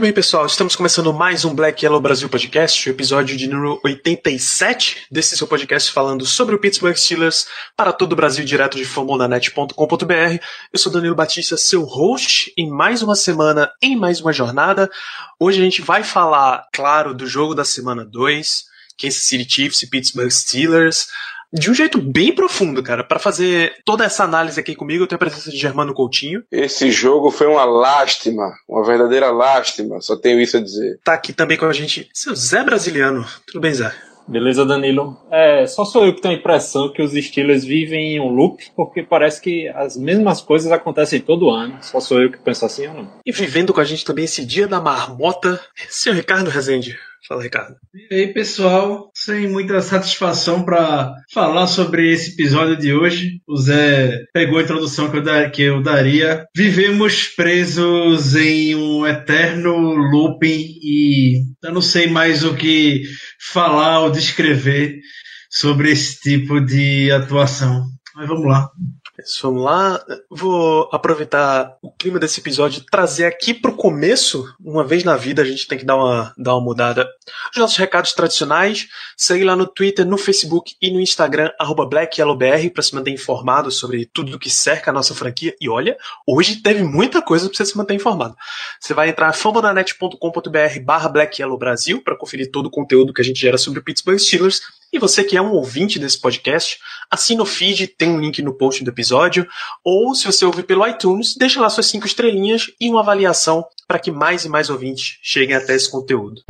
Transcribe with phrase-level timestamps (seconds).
[0.00, 3.78] Muito bem, pessoal, estamos começando mais um Black Yellow Brasil Podcast, o episódio de número
[3.84, 7.46] 87 desse seu podcast falando sobre o Pittsburgh Steelers
[7.76, 10.42] para todo o Brasil, direto de famonanet.com.br.
[10.72, 14.90] Eu sou Danilo Batista, seu host, em mais uma semana, em mais uma jornada.
[15.38, 18.64] Hoje a gente vai falar, claro, do jogo da semana 2,
[18.98, 21.08] Kansas City Chiefs e Pittsburgh Steelers,
[21.52, 23.04] de um jeito bem profundo, cara.
[23.04, 26.42] Para fazer toda essa análise aqui comigo, eu tenho a presença de Germano Coutinho.
[26.50, 31.00] Esse jogo foi uma lástima, uma verdadeira lástima, só tenho isso a dizer.
[31.04, 33.26] Tá aqui também com a gente, seu Zé Brasiliano.
[33.46, 33.92] Tudo bem, Zé?
[34.30, 35.16] Beleza, Danilo?
[35.28, 38.62] É, só sou eu que tenho a impressão que os Steelers vivem em um loop,
[38.76, 41.76] porque parece que as mesmas coisas acontecem todo ano.
[41.80, 43.12] Só sou eu que penso assim ou não?
[43.26, 46.96] E vivendo com a gente também esse dia da marmota, seu Ricardo Rezende.
[47.30, 47.76] Fala, Ricardo.
[48.10, 53.40] E aí, pessoal, sem muita satisfação para falar sobre esse episódio de hoje.
[53.48, 56.44] O Zé pegou a introdução que eu, da- que eu daria.
[56.56, 63.02] Vivemos presos em um eterno looping e eu não sei mais o que
[63.52, 64.98] falar ou descrever
[65.48, 67.84] sobre esse tipo de atuação.
[68.16, 68.68] Mas vamos lá.
[69.42, 70.04] Vamos lá.
[70.30, 75.42] Vou aproveitar o clima desse episódio e trazer aqui pro começo, uma vez na vida
[75.42, 77.08] a gente tem que dar uma, dar uma mudada.
[77.52, 82.70] Os nossos recados tradicionais, segue lá no Twitter, no Facebook e no Instagram, arroba BlackYellowBR,
[82.70, 85.54] para se manter informado sobre tudo que cerca a nossa franquia.
[85.60, 85.96] E olha,
[86.26, 88.36] hoje teve muita coisa para você se manter informado.
[88.80, 93.58] Você vai entrar fambonanet.com.br barra BlackYellowBrasil para conferir todo o conteúdo que a gente gera
[93.58, 94.79] sobre o Pittsburgh Steelers.
[94.92, 96.78] E você que é um ouvinte desse podcast,
[97.10, 99.46] assina o feed, tem um link no post do episódio,
[99.84, 103.98] ou se você ouvir pelo iTunes, deixa lá suas cinco estrelinhas e uma avaliação para
[103.98, 106.42] que mais e mais ouvintes cheguem até esse conteúdo.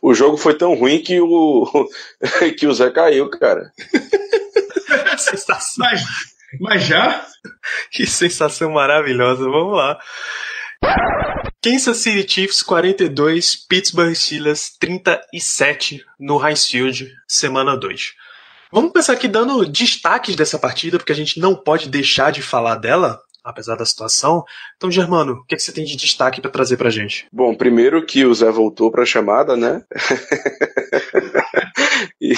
[0.00, 1.66] O jogo foi tão ruim que o,
[2.56, 3.72] que o Zé caiu, cara.
[5.18, 6.02] sensação, Mas,
[6.60, 7.26] mas já?
[7.90, 9.98] que sensação maravilhosa, vamos lá.
[11.62, 18.14] Kansas City Chiefs 42, Pittsburgh Steelers 37 no Heinz Field, semana 2.
[18.72, 22.76] Vamos começar aqui dando destaques dessa partida, porque a gente não pode deixar de falar
[22.76, 24.42] dela, apesar da situação.
[24.76, 27.26] Então, Germano, o que, é que você tem de destaque para trazer pra gente?
[27.32, 29.82] Bom, primeiro que o Zé voltou pra chamada, né?
[32.20, 32.34] E,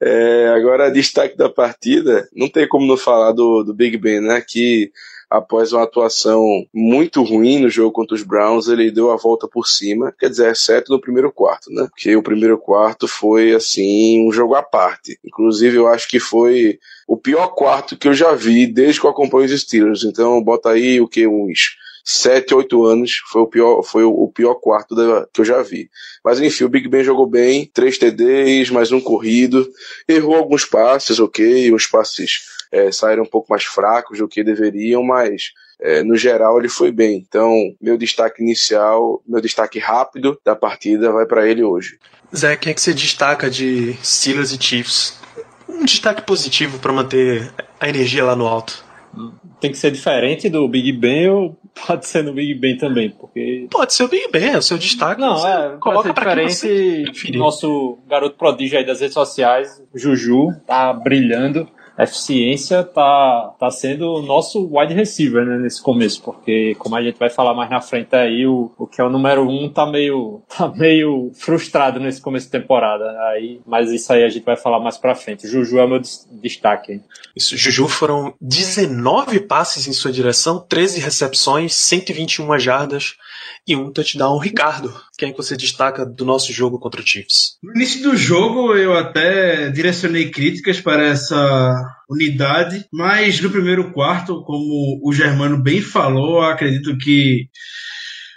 [0.00, 4.40] é, agora, destaque da partida, não tem como não falar do, do Big Ben, né?
[4.40, 4.92] Que
[5.30, 9.66] após uma atuação muito ruim no jogo contra os Browns, ele deu a volta por
[9.66, 11.86] cima, quer dizer, exceto no primeiro quarto, né?
[11.90, 15.18] Porque o primeiro quarto foi, assim, um jogo à parte.
[15.24, 19.10] Inclusive, eu acho que foi o pior quarto que eu já vi desde que eu
[19.10, 20.04] acompanho os Steelers.
[20.04, 21.26] Então, bota aí o que?
[21.26, 21.76] Uns
[22.10, 25.90] sete, oito anos foi o pior, foi o pior quarto da- que eu já vi.
[26.24, 29.68] Mas enfim, o Big Ben jogou bem, três TDs, mais um corrido,
[30.08, 35.02] errou alguns passes, ok, os passes é, saíram um pouco mais fracos do que deveriam,
[35.02, 37.22] mas é, no geral ele foi bem.
[37.28, 41.98] Então, meu destaque inicial, meu destaque rápido da partida vai para ele hoje.
[42.34, 45.18] Zé, quem é que você destaca de Steelers e Chiefs?
[45.68, 48.82] Um destaque positivo para manter a energia lá no alto.
[49.60, 53.10] Tem que ser diferente do Big Ben ou pode ser no Big Ben também?
[53.10, 53.68] Porque.
[53.70, 55.20] Pode ser o Big Ben, é o seu destaque.
[55.20, 57.04] Não, você é, coloca pra diferente.
[57.04, 57.38] preferir.
[57.38, 61.68] Nosso garoto prodígio aí das redes sociais, Juju, tá brilhando.
[61.98, 67.18] Eficiência tá, tá sendo o nosso wide receiver né, nesse começo, porque como a gente
[67.18, 70.42] vai falar mais na frente aí, o, o que é o número um tá meio,
[70.56, 73.04] tá meio frustrado nesse começo de temporada.
[73.30, 75.48] Aí, mas isso aí a gente vai falar mais pra frente.
[75.48, 77.00] Juju é o meu des- destaque.
[77.34, 83.16] Isso, Juju foram 19 passes em sua direção, 13 recepções, 121 jardas
[83.66, 84.38] e um touchdown.
[84.38, 87.58] Ricardo, quem que você destaca do nosso jogo contra o Chiefs?
[87.60, 94.44] No início do jogo eu até direcionei críticas para essa unidade, mas no primeiro quarto,
[94.44, 97.48] como o Germano bem falou, acredito que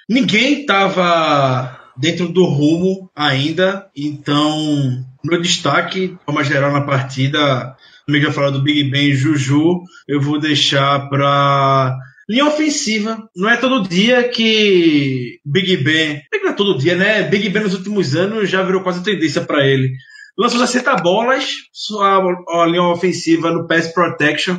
[0.10, 7.76] ninguém estava dentro do rumo ainda, então meu destaque, de forma geral na partida,
[8.08, 11.96] também já falou do Big Ben e Juju, eu vou deixar para
[12.32, 13.28] linha ofensiva.
[13.36, 17.24] Não é todo dia que Big Ben, não é todo dia, né?
[17.24, 19.92] Big Ben nos últimos anos já virou quase tendência para ele.
[20.38, 24.58] Lança 60 bolas, sua a linha ofensiva no pass protection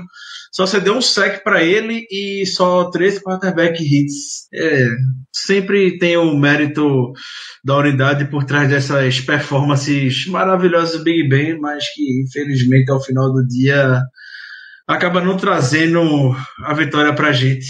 [0.52, 4.48] só cedeu um sec para ele e só três quarterback hits.
[4.54, 4.86] É,
[5.32, 7.10] sempre tem o mérito
[7.64, 13.32] da unidade por trás dessas performances maravilhosas do Big Ben, mas que infelizmente ao final
[13.32, 14.02] do dia
[14.86, 16.34] acaba não trazendo
[16.64, 17.68] a vitória pra gente.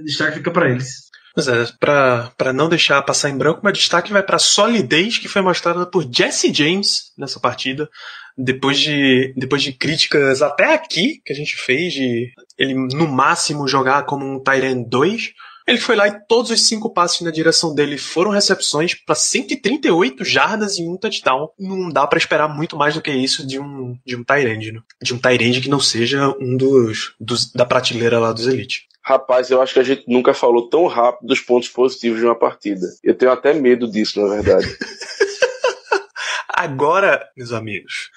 [0.00, 1.08] O destaque fica para eles.
[1.34, 5.28] Pois é, para não deixar passar em branco, meu destaque vai para a solidez que
[5.28, 7.88] foi mostrada por Jesse James nessa partida,
[8.36, 13.68] depois de, depois de críticas até aqui que a gente fez, de ele no máximo
[13.68, 15.32] jogar como um Tyrant 2.
[15.68, 20.24] Ele foi lá e todos os cinco passes na direção dele foram recepções para 138
[20.24, 21.50] jardas e um touchdown.
[21.58, 24.80] Não dá para esperar muito mais do que isso de um de um Tyrande, né?
[25.02, 28.88] de um Tyrande que não seja um dos, dos da prateleira lá dos Elite.
[29.04, 32.34] Rapaz, eu acho que a gente nunca falou tão rápido dos pontos positivos de uma
[32.34, 32.86] partida.
[33.04, 34.66] Eu tenho até medo disso, na verdade.
[36.48, 38.07] Agora, meus amigos,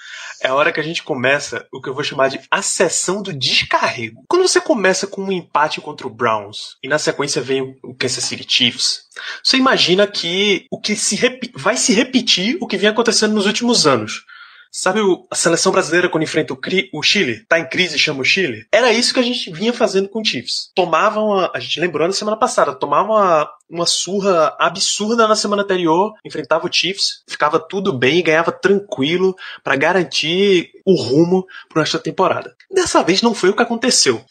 [0.41, 3.21] é a hora que a gente começa o que eu vou chamar de a sessão
[3.21, 4.23] do descarrego.
[4.27, 8.23] Quando você começa com um empate contra o Browns e na sequência vem o Kansas
[8.23, 9.03] City Chiefs,
[9.43, 11.17] você imagina que o que se
[11.55, 14.25] vai se repetir o que vem acontecendo nos últimos anos.
[14.71, 16.59] Sabe o, a seleção brasileira quando enfrenta o,
[16.93, 17.45] o, Chile?
[17.49, 18.65] Tá em crise, chama o Chile?
[18.71, 20.71] Era isso que a gente vinha fazendo com o Chiefs.
[20.73, 25.63] Tomavam, a, a gente lembrou na semana passada, tomavam uma, uma surra absurda na semana
[25.63, 31.81] anterior, enfrentava o Chiefs, ficava tudo bem e ganhava tranquilo para garantir o rumo para
[31.81, 32.55] esta temporada.
[32.71, 34.23] Dessa vez não foi o que aconteceu.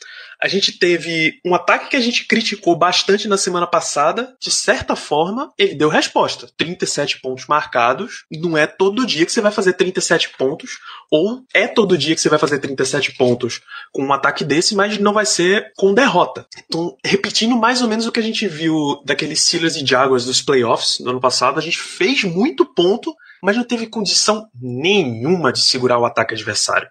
[0.42, 4.34] A gente teve um ataque que a gente criticou bastante na semana passada.
[4.40, 6.48] De certa forma, ele deu resposta.
[6.56, 8.24] 37 pontos marcados.
[8.30, 10.78] Não é todo dia que você vai fazer 37 pontos.
[11.10, 13.60] Ou é todo dia que você vai fazer 37 pontos
[13.92, 16.46] com um ataque desse, mas não vai ser com derrota.
[16.66, 20.40] Então, repetindo mais ou menos o que a gente viu daqueles Steelers e Jaguars dos
[20.40, 25.60] playoffs do ano passado, a gente fez muito ponto, mas não teve condição nenhuma de
[25.60, 26.88] segurar o ataque adversário.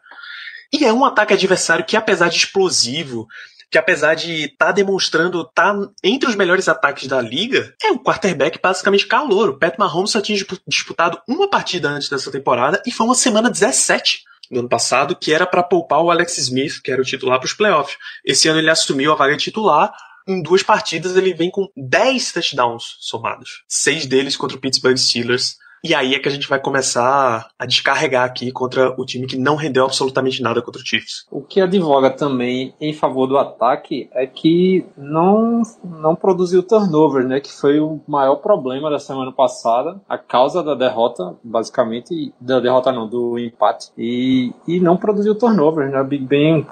[0.72, 3.28] E é um ataque adversário que, apesar de explosivo,
[3.72, 7.92] que apesar de estar tá demonstrando estar tá entre os melhores ataques da liga, é
[7.92, 9.50] um quarterback basicamente calor.
[9.50, 10.38] O Pat Mahomes só tinha
[10.68, 15.32] disputado uma partida antes dessa temporada e foi uma semana 17 do ano passado, que
[15.32, 17.98] era para poupar o Alex Smith, que era o titular para os playoffs.
[18.26, 19.92] Esse ano ele assumiu a vaga titular.
[20.28, 25.58] Em duas partidas ele vem com 10 touchdowns somados, seis deles contra o Pittsburgh Steelers
[25.84, 29.38] e aí é que a gente vai começar a descarregar aqui contra o time que
[29.38, 31.26] não rendeu absolutamente nada contra o Chiefs.
[31.32, 37.40] O que advoga também em favor do ataque é que não, não produziu turnover, né?
[37.40, 42.92] Que foi o maior problema da semana passada, a causa da derrota, basicamente, da derrota
[42.92, 43.92] não, do empate.
[43.98, 46.04] E, e não produziu turnover, né?
[46.04, 46.66] Big Ben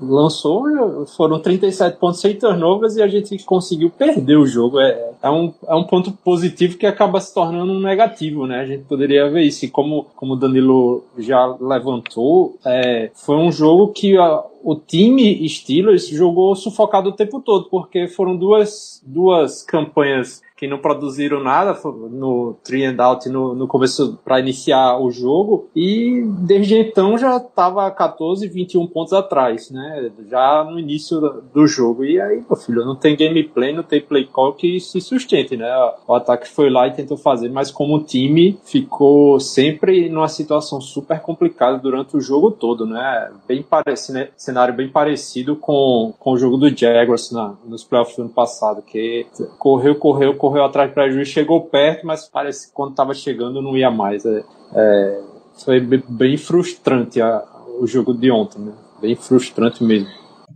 [0.00, 4.78] lançou, foram 37 pontos sem turnovers e a gente conseguiu perder o jogo.
[4.78, 8.60] É, é, um, é um ponto positivo que acaba se tornando um negativo, né?
[8.60, 9.64] A gente poderia ver isso.
[9.64, 15.48] E como, como o Danilo já levantou, é, foi um jogo que a, o time
[15.48, 21.78] Steelers jogou sufocado o tempo todo, porque foram duas, duas campanhas que não produziram nada
[22.10, 27.36] no three and out no, no começo para iniciar o jogo e desde então já
[27.36, 30.10] estava 14, 21 pontos atrás, né?
[30.30, 31.20] Já no início
[31.52, 32.04] do jogo.
[32.06, 35.70] E aí, meu filho, não tem gameplay, não tem play call que se sustente, né?
[36.08, 41.20] O ataque foi lá e tentou fazer, mas como time ficou sempre numa situação super
[41.20, 43.30] complicada durante o jogo todo, né?
[43.46, 44.28] Bem parecido, né?
[44.36, 48.80] cenário bem parecido com, com o jogo do Jaguars na, nos playoffs do ano passado,
[48.80, 49.26] que
[49.58, 53.60] correu, correu, correu correu atrás para juiz, chegou perto, mas parece que quando estava chegando
[53.60, 54.24] não ia mais.
[54.24, 54.44] É,
[54.76, 55.20] é,
[55.64, 57.42] foi bem frustrante a,
[57.80, 58.72] o jogo de ontem, né?
[59.02, 60.06] Bem frustrante mesmo.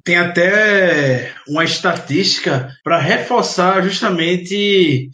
[0.05, 5.11] Tem até uma estatística para reforçar justamente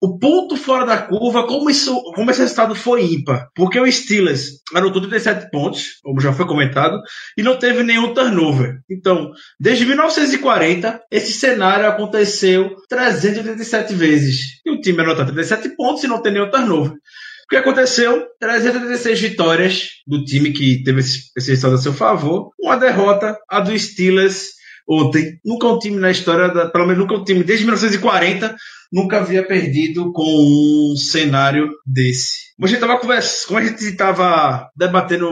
[0.00, 3.48] o ponto fora da curva, como, isso, como esse resultado foi ímpar.
[3.54, 7.00] Porque o Steelers anotou 37 pontos, como já foi comentado,
[7.36, 8.80] e não teve nenhum turnover.
[8.88, 14.60] Então, desde 1940, esse cenário aconteceu 387 vezes.
[14.64, 16.92] E o time anotou 37 pontos e não tem nenhum turnover.
[16.92, 18.26] O que aconteceu?
[18.40, 22.50] 386 vitórias do time que teve esse resultado a seu favor.
[22.58, 24.53] Uma derrota, a do Steelers
[24.88, 25.38] ontem.
[25.44, 28.54] Nunca um time na história, da, pelo menos nunca um time desde 1940
[28.94, 30.22] nunca havia perdido com
[30.92, 32.54] um cenário desse.
[32.56, 35.28] Como a gente estava conversando, como a gente estava debatendo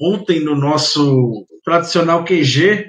[0.00, 2.86] ontem no nosso tradicional QG,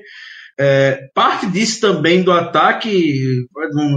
[0.60, 3.46] é, parte disso também do ataque,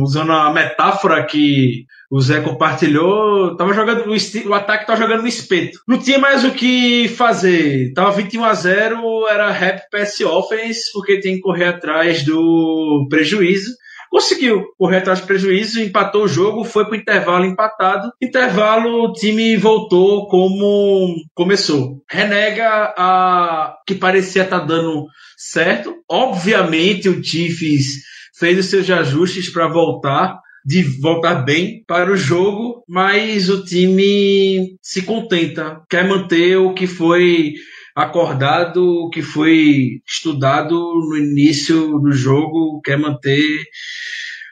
[0.02, 5.78] usando a metáfora que o Zé compartilhou, tava jogando o, ataque estava jogando no espeto.
[5.86, 7.92] Não tinha mais o que fazer.
[7.92, 13.74] Tava 21 a 0, era rap pass offense, porque tem que correr atrás do prejuízo
[14.14, 18.12] conseguiu correr atrás de prejuízo, empatou o jogo, foi para o intervalo empatado.
[18.22, 22.00] Intervalo, o time voltou como começou.
[22.08, 25.06] Renega a que parecia estar tá dando
[25.36, 25.96] certo.
[26.08, 28.04] Obviamente, o Chiefs
[28.38, 34.78] fez os seus ajustes para voltar de voltar bem para o jogo, mas o time
[34.80, 37.54] se contenta, quer manter o que foi
[37.94, 43.64] acordado, que foi estudado no início do jogo, quer manter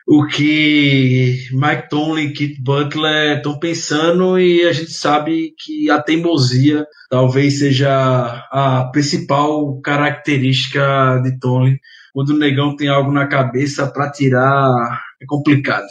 [0.07, 6.87] o que Mike Tomlin Keith Butler estão pensando e a gente sabe que a teimosia
[7.09, 7.89] talvez seja
[8.51, 11.77] a principal característica de Tomlin.
[12.13, 15.87] Quando o negão tem algo na cabeça para tirar, é complicado.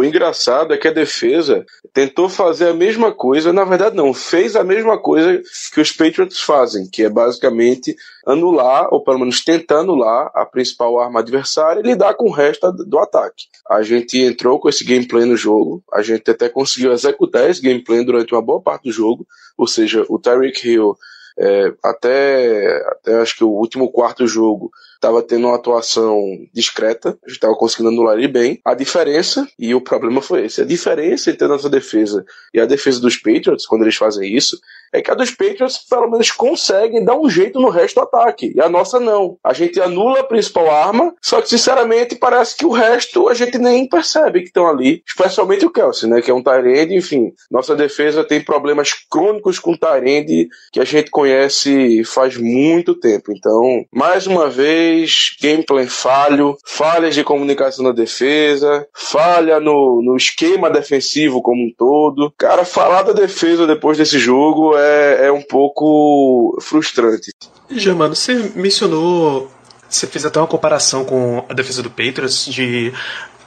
[0.00, 4.56] O engraçado é que a defesa tentou fazer a mesma coisa, na verdade não, fez
[4.56, 5.42] a mesma coisa
[5.74, 7.94] que os Patriots fazem, que é basicamente
[8.26, 12.72] anular, ou pelo menos tentar anular, a principal arma adversária e lidar com o resto
[12.72, 13.44] do ataque.
[13.68, 18.02] A gente entrou com esse gameplay no jogo, a gente até conseguiu executar esse gameplay
[18.02, 20.96] durante uma boa parte do jogo, ou seja, o Tyreek Hill
[21.38, 27.28] é, até, até acho que o último quarto jogo estava tendo uma atuação discreta, a
[27.28, 28.60] gente estava conseguindo anular ele bem.
[28.62, 32.66] A diferença, e o problema foi esse, a diferença entre a nossa defesa e a
[32.66, 34.60] defesa dos Patriots, quando eles fazem isso,
[34.92, 38.52] é que a dos Patriots pelo menos consegue dar um jeito no resto do ataque,
[38.54, 39.36] e a nossa não.
[39.44, 43.58] A gente anula a principal arma, só que sinceramente parece que o resto a gente
[43.58, 47.32] nem percebe que estão ali, especialmente o Kelsey, né, que é um Tyrande, enfim.
[47.50, 53.32] Nossa defesa tem problemas crônicos com Tyrande que a gente conhece faz muito tempo.
[53.32, 60.70] Então, mais uma vez, gameplay falho, falhas de comunicação na defesa, falha no, no esquema
[60.70, 62.32] defensivo como um todo.
[62.36, 67.32] Cara, falar da defesa depois desse jogo é, é um pouco frustrante.
[67.70, 69.50] Germano, você mencionou,
[69.88, 72.92] você fez até uma comparação com a defesa do Patriots de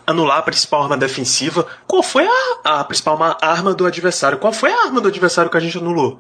[0.06, 1.66] anular a principal arma defensiva.
[1.88, 4.38] Qual foi a, a principal arma do adversário?
[4.38, 6.18] Qual foi a arma do adversário que a gente anulou?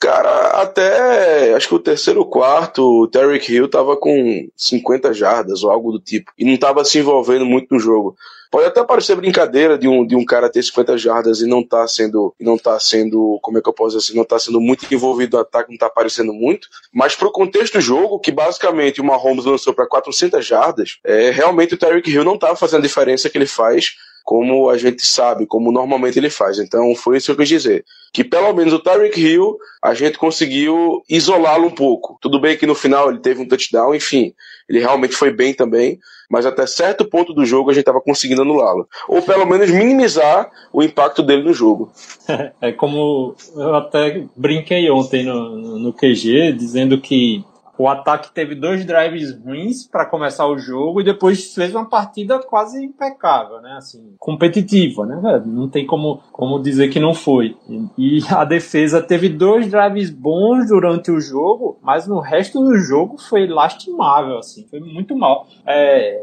[0.00, 5.70] Cara, até acho que o terceiro quarto, o Terry Hill tava com 50 jardas ou
[5.70, 6.32] algo do tipo.
[6.38, 8.16] E não tava se envolvendo muito no jogo.
[8.50, 11.86] Pode até parecer brincadeira de um, de um cara ter 50 jardas e não tá
[11.86, 14.92] sendo, não tá sendo, como é que eu posso dizer assim, não tá sendo muito
[14.92, 16.68] envolvido no ataque, não tá aparecendo muito.
[16.92, 21.74] Mas pro contexto do jogo, que basicamente o Mahomes lançou para 400 jardas, é, realmente
[21.74, 23.94] o Terry Hill não tava fazendo a diferença que ele faz
[24.30, 26.58] como a gente sabe, como normalmente ele faz.
[26.58, 27.84] Então foi isso que eu quis dizer.
[28.12, 32.18] Que pelo menos o Tyreek Hill a gente conseguiu isolá-lo um pouco.
[32.20, 34.32] Tudo bem que no final ele teve um touchdown, enfim,
[34.70, 35.98] ele realmente foi bem também,
[36.30, 38.88] mas até certo ponto do jogo a gente estava conseguindo anulá-lo.
[39.08, 41.90] Ou pelo menos minimizar o impacto dele no jogo.
[42.62, 47.44] É como eu até brinquei ontem no, no QG, dizendo que
[47.80, 52.38] o ataque teve dois drives ruins para começar o jogo e depois fez uma partida
[52.38, 53.72] quase impecável, né?
[53.78, 55.46] Assim, competitiva, né, velho?
[55.46, 57.56] Não tem como, como dizer que não foi.
[57.96, 62.76] E, e a defesa teve dois drives bons durante o jogo, mas no resto do
[62.76, 65.46] jogo foi lastimável, assim, foi muito mal.
[65.66, 66.22] É,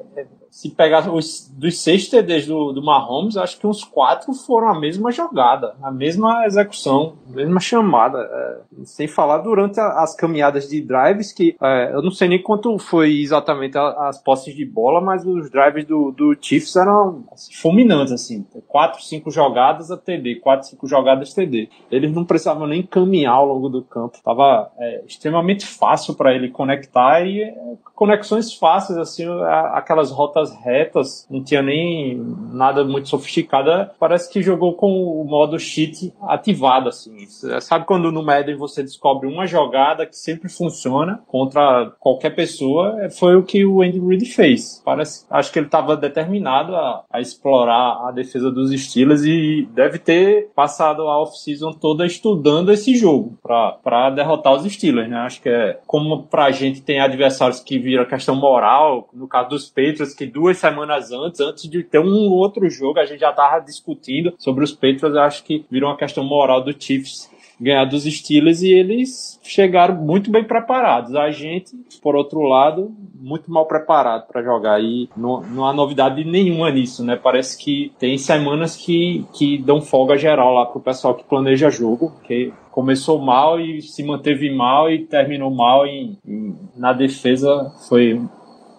[0.58, 4.80] se pegar os dos seis TDs do, do Mahomes, acho que uns quatro foram a
[4.80, 8.18] mesma jogada, a mesma execução, a mesma chamada.
[8.20, 12.42] É, sem falar durante a, as caminhadas de drives, que é, eu não sei nem
[12.42, 17.26] quanto foi exatamente a, as posses de bola, mas os drives do, do Chiefs eram
[17.32, 18.44] assim, fulminantes, assim.
[18.68, 21.70] Quatro, cinco jogadas a TD, quatro, cinco jogadas TD.
[21.92, 24.18] Eles não precisavam nem caminhar ao longo do campo.
[24.24, 27.54] Tava é, extremamente fácil para ele conectar e é,
[27.94, 29.26] conexões fáceis, assim,
[29.74, 32.18] aquelas rotas retas, não tinha nem
[32.52, 33.58] nada muito sofisticado.
[34.00, 37.26] Parece que jogou com o modo cheat ativado, assim.
[37.62, 43.10] Sabe quando no Madden você descobre uma jogada que sempre funciona contra qualquer pessoa?
[43.12, 44.82] Foi o que o Andy Reid fez.
[44.84, 50.00] Parece, acho que ele estava determinado a, a, explorar a defesa dos Steelers e deve
[50.00, 55.18] ter passado a off-season toda estudando esse jogo para derrotar os Steelers, né?
[55.18, 59.70] Acho que é como pra gente tem adversários que viram questão moral, no caso dos
[59.70, 63.64] Patriots, que duas semanas antes, antes de ter um outro jogo, a gente já tava
[63.64, 65.16] discutindo sobre os Patriots.
[65.16, 67.30] Eu acho que virou uma questão moral do Chiefs
[67.60, 71.16] ganhar dos Steelers e eles chegaram muito bem preparados.
[71.16, 76.24] A gente, por outro lado, muito mal preparado para jogar e não, não há novidade
[76.24, 77.16] nenhuma nisso, né?
[77.16, 82.14] Parece que tem semanas que, que dão folga geral lá pro pessoal que planeja jogo,
[82.24, 88.22] que começou mal e se manteve mal e terminou mal e, e na defesa foi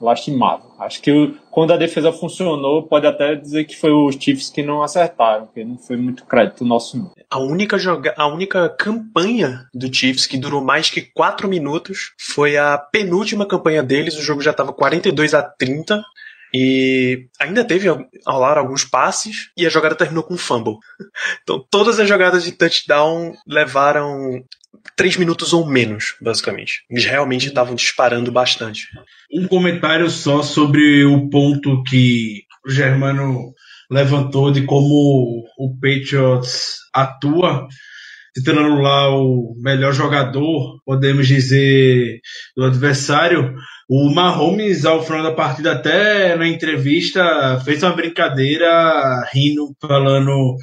[0.00, 0.67] lastimável.
[0.78, 4.82] Acho que quando a defesa funcionou, pode até dizer que foi os Chiefs que não
[4.82, 7.12] acertaram, porque não foi muito crédito nosso.
[7.28, 12.56] A única, joga a única campanha do Chiefs que durou mais que 4 minutos foi
[12.56, 16.02] a penúltima campanha deles, o jogo já estava 42 a 30
[16.54, 20.78] E ainda teve ao lar alguns passes e a jogada terminou com um fumble.
[21.42, 24.44] Então todas as jogadas de touchdown levaram
[24.96, 26.84] três minutos ou menos, basicamente.
[26.90, 28.88] Eles realmente estavam disparando bastante.
[29.32, 33.52] Um comentário só sobre o ponto que o Germano
[33.90, 37.66] levantou de como o Patriots atua,
[38.34, 42.20] tentando anular o melhor jogador, podemos dizer,
[42.56, 43.54] do adversário.
[43.88, 50.56] O Mahomes, ao final da partida, até na entrevista, fez uma brincadeira, rindo, falando.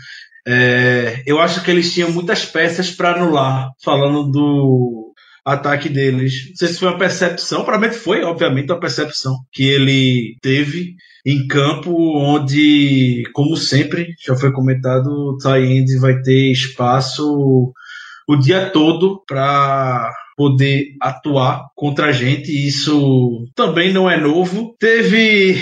[0.47, 6.49] É, eu acho que eles tinham muitas peças para anular, falando do ataque deles.
[6.49, 11.47] Não sei se foi uma percepção, provavelmente foi, obviamente, uma percepção que ele teve em
[11.47, 17.73] campo, onde, como sempre, já foi comentado, o Ty vai ter espaço
[18.27, 22.51] o dia todo para poder atuar contra a gente.
[22.51, 24.75] Isso também não é novo.
[24.79, 25.57] Teve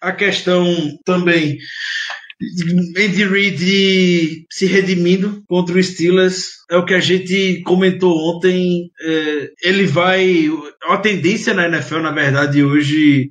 [0.00, 0.64] a questão
[1.04, 1.58] também
[2.96, 8.90] Andy Reid se redimindo contra o Steelers é o que a gente comentou ontem.
[9.00, 10.48] É, ele vai.
[10.84, 13.30] A tendência na NFL, na verdade, hoje,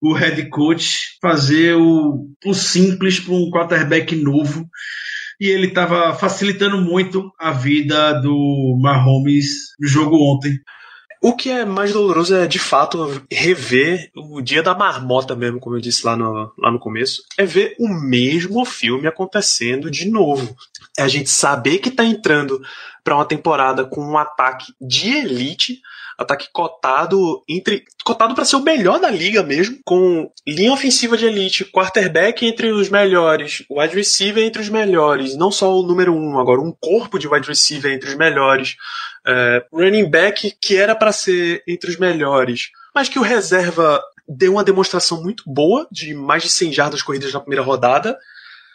[0.00, 4.66] o head coach fazer o, o simples para um quarterback novo.
[5.40, 10.58] E ele estava facilitando muito a vida do Mahomes no jogo ontem.
[11.22, 15.76] O que é mais doloroso é, de fato, rever o dia da marmota mesmo, como
[15.76, 17.22] eu disse lá no, lá no começo.
[17.36, 20.56] É ver o mesmo filme acontecendo de novo.
[20.96, 22.60] É a gente saber que está entrando
[23.04, 25.80] para uma temporada com um ataque de elite,
[26.18, 31.26] ataque cotado entre cotado para ser o melhor da liga mesmo, com linha ofensiva de
[31.26, 36.38] elite, quarterback entre os melhores, wide receiver entre os melhores, não só o número um,
[36.38, 38.76] agora um corpo de wide receiver entre os melhores,
[39.26, 44.52] é, running back que era para ser entre os melhores, mas que o reserva deu
[44.52, 48.16] uma demonstração muito boa de mais de 100 jardas corridas na primeira rodada.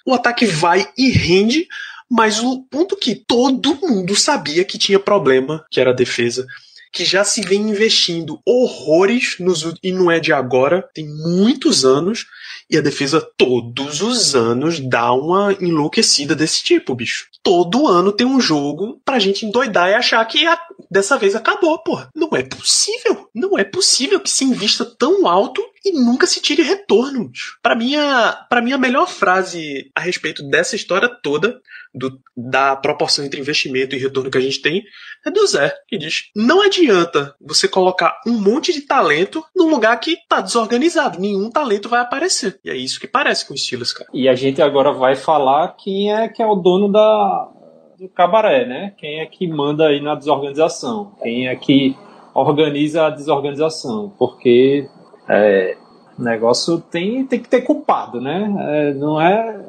[0.06, 1.68] O ataque vai e rende,
[2.10, 6.46] mas o ponto que todo mundo sabia que tinha problema, que era a defesa,
[6.92, 12.25] que já se vem investindo horrores nos, e não é de agora, tem muitos anos,
[12.70, 17.28] e a defesa todos os anos dá uma enlouquecida desse tipo, bicho.
[17.44, 21.78] Todo ano tem um jogo pra gente endoidar e achar que a, dessa vez acabou,
[21.80, 22.10] porra.
[22.16, 23.30] Não é possível.
[23.34, 27.32] Não é possível que se invista tão alto e nunca se tire retorno.
[27.62, 31.62] Pra mim, a melhor frase a respeito dessa história toda,
[31.96, 34.84] do, da proporção entre investimento e retorno que a gente tem,
[35.25, 39.98] é do Zé, que diz: não adianta você colocar um monte de talento num lugar
[40.00, 41.20] que tá desorganizado.
[41.20, 42.60] Nenhum talento vai aparecer.
[42.64, 44.10] E é isso que parece com o Steelers, cara.
[44.14, 47.50] E a gente agora vai falar quem é que é o dono da,
[47.98, 48.94] do cabaré, né?
[48.98, 51.14] Quem é que manda aí na desorganização?
[51.24, 51.96] Quem é que
[52.34, 54.14] organiza a desorganização?
[54.18, 54.88] Porque
[55.29, 55.77] é,
[56.18, 58.53] negócio tem, tem que ter culpado, né?
[58.60, 59.65] É, não é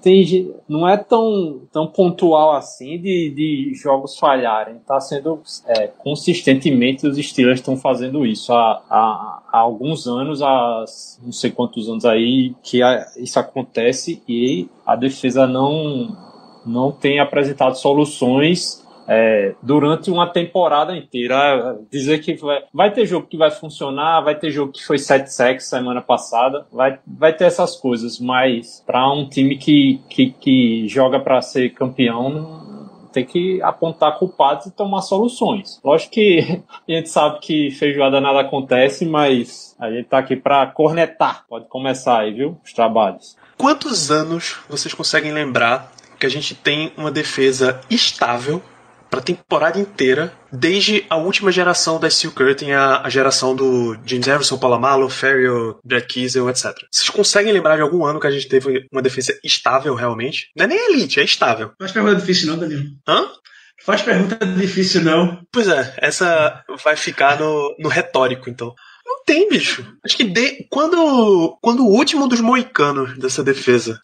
[0.00, 4.76] tem, não é tão, tão pontual assim de, de jogos falharem.
[4.76, 10.84] Está sendo é, consistentemente os Steelers estão fazendo isso há, há, há, alguns anos, há
[11.22, 12.80] não sei quantos anos aí que
[13.16, 16.16] isso acontece e a defesa não
[16.64, 21.78] não tem apresentado soluções é, durante uma temporada inteira.
[21.90, 25.32] Dizer que vai, vai, ter jogo que vai funcionar, vai ter jogo que foi 7
[25.32, 30.88] sacks semana passada, vai, vai ter essas coisas, mas para um time que, que, que
[30.88, 32.72] joga para ser campeão,
[33.12, 35.78] tem que apontar culpados e tomar soluções.
[35.84, 40.66] Lógico que a gente sabe que feijoada nada acontece, mas a gente tá aqui para
[40.68, 41.44] cornetar.
[41.48, 42.58] Pode começar aí, viu?
[42.64, 43.36] Os trabalhos.
[43.58, 48.62] Quantos anos vocês conseguem lembrar que a gente tem uma defesa estável
[49.12, 53.94] para a temporada inteira, desde a última geração da Steel Curtain, a, a geração do
[54.06, 56.72] James Everson, Palomalo, Ferrier, Brad Kiesel, etc.
[56.90, 60.50] Vocês conseguem lembrar de algum ano que a gente teve uma defesa estável realmente?
[60.56, 61.66] Não é nem elite, é estável.
[61.66, 62.84] Não faz pergunta difícil não, Danilo.
[63.06, 63.28] Hã?
[63.84, 65.44] Faz pergunta difícil não.
[65.52, 68.72] Pois é, essa vai ficar no, no retórico, então.
[69.04, 69.84] Não tem, bicho.
[70.02, 74.00] Acho que de, quando, quando o último dos moicanos dessa defesa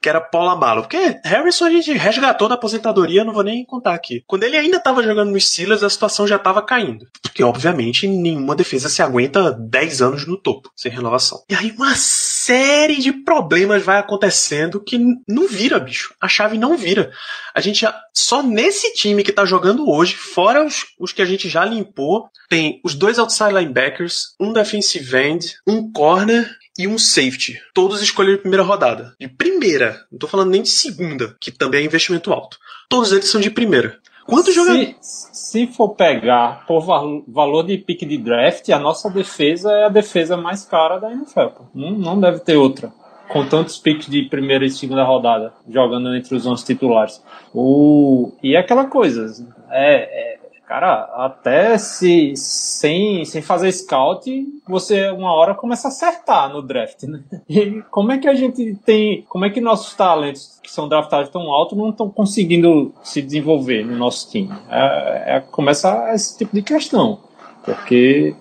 [0.00, 0.82] que era Paula Malo.
[0.82, 4.22] Porque Harrison a gente resgatou da aposentadoria, não vou nem contar aqui.
[4.26, 7.06] Quando ele ainda estava jogando nos Steelers, a situação já estava caindo.
[7.22, 11.42] Porque, obviamente, nenhuma defesa se aguenta 10 anos no topo, sem renovação.
[11.48, 16.14] E aí uma série de problemas vai acontecendo que não vira, bicho.
[16.20, 17.12] A chave não vira.
[17.54, 21.48] A gente só nesse time que tá jogando hoje, fora os, os que a gente
[21.48, 26.50] já limpou, tem os dois outside linebackers, um defensive end, um corner
[26.82, 27.60] e um safety.
[27.74, 29.14] Todos escolheram de primeira rodada.
[29.18, 29.96] De primeira.
[30.10, 32.58] Não tô falando nem de segunda, que também é investimento alto.
[32.88, 33.98] Todos eles são de primeira.
[34.26, 34.94] Quantos jogadores.
[35.00, 39.88] Se, for pegar por val- valor de pique de draft, a nossa defesa é a
[39.88, 41.46] defesa mais cara da NFL.
[41.56, 41.64] pô.
[41.74, 42.92] Não, não deve ter outra.
[43.28, 47.22] Com tantos piques de primeira e segunda rodada, jogando entre os 11 titulares.
[47.54, 48.32] O...
[48.42, 49.26] E é aquela coisa,
[49.70, 50.39] é, é-
[50.70, 54.30] cara, até se sem, sem fazer scout,
[54.68, 57.24] você uma hora começa a acertar no draft, né?
[57.50, 61.28] E como é que a gente tem, como é que nossos talentos que são draftados
[61.30, 64.48] tão alto não estão conseguindo se desenvolver no nosso time?
[64.70, 67.18] É, é- começa esse tipo de questão,
[67.64, 68.36] porque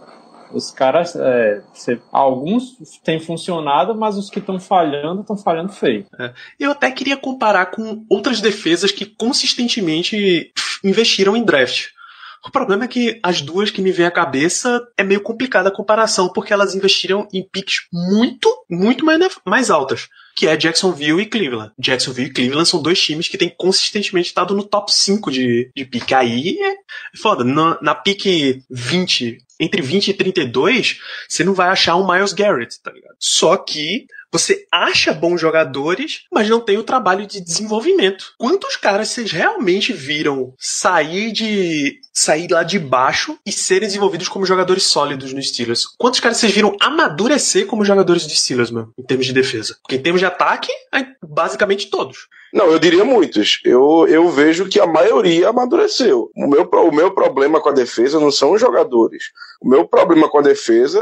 [0.53, 1.63] os caras, é,
[2.11, 6.05] alguns têm funcionado, mas os que estão falhando estão falhando feio.
[6.59, 10.51] Eu até queria comparar com outras defesas que consistentemente
[10.83, 11.87] investiram em draft.
[12.45, 15.75] O problema é que as duas que me vêm à cabeça é meio complicada a
[15.75, 21.25] comparação, porque elas investiram em picks muito, muito mais, mais altas, que é Jacksonville e
[21.25, 21.73] Cleveland.
[21.77, 25.85] Jacksonville e Cleveland são dois times que têm consistentemente estado no top 5 de, de
[25.85, 26.13] pick.
[26.13, 26.75] Aí é
[27.17, 27.43] foda.
[27.43, 32.81] Na, na pick 20, entre 20 e 32, você não vai achar um Miles Garrett,
[32.81, 33.15] tá ligado?
[33.19, 38.33] Só que você acha bons jogadores, mas não tem o trabalho de desenvolvimento.
[38.37, 44.45] Quantos caras vocês realmente viram sair de sair lá de baixo e serem desenvolvidos como
[44.45, 45.85] jogadores sólidos nos Steelers?
[45.97, 49.77] Quantos caras vocês viram amadurecer como jogadores de Steelers, mano, em termos de defesa?
[49.81, 52.27] Porque em termos de ataque, é basicamente todos.
[52.53, 53.59] Não, eu diria muitos.
[53.63, 56.31] Eu, eu vejo que a maioria amadureceu.
[56.35, 59.25] O meu, o meu problema com a defesa não são os jogadores.
[59.61, 60.99] O meu problema com a defesa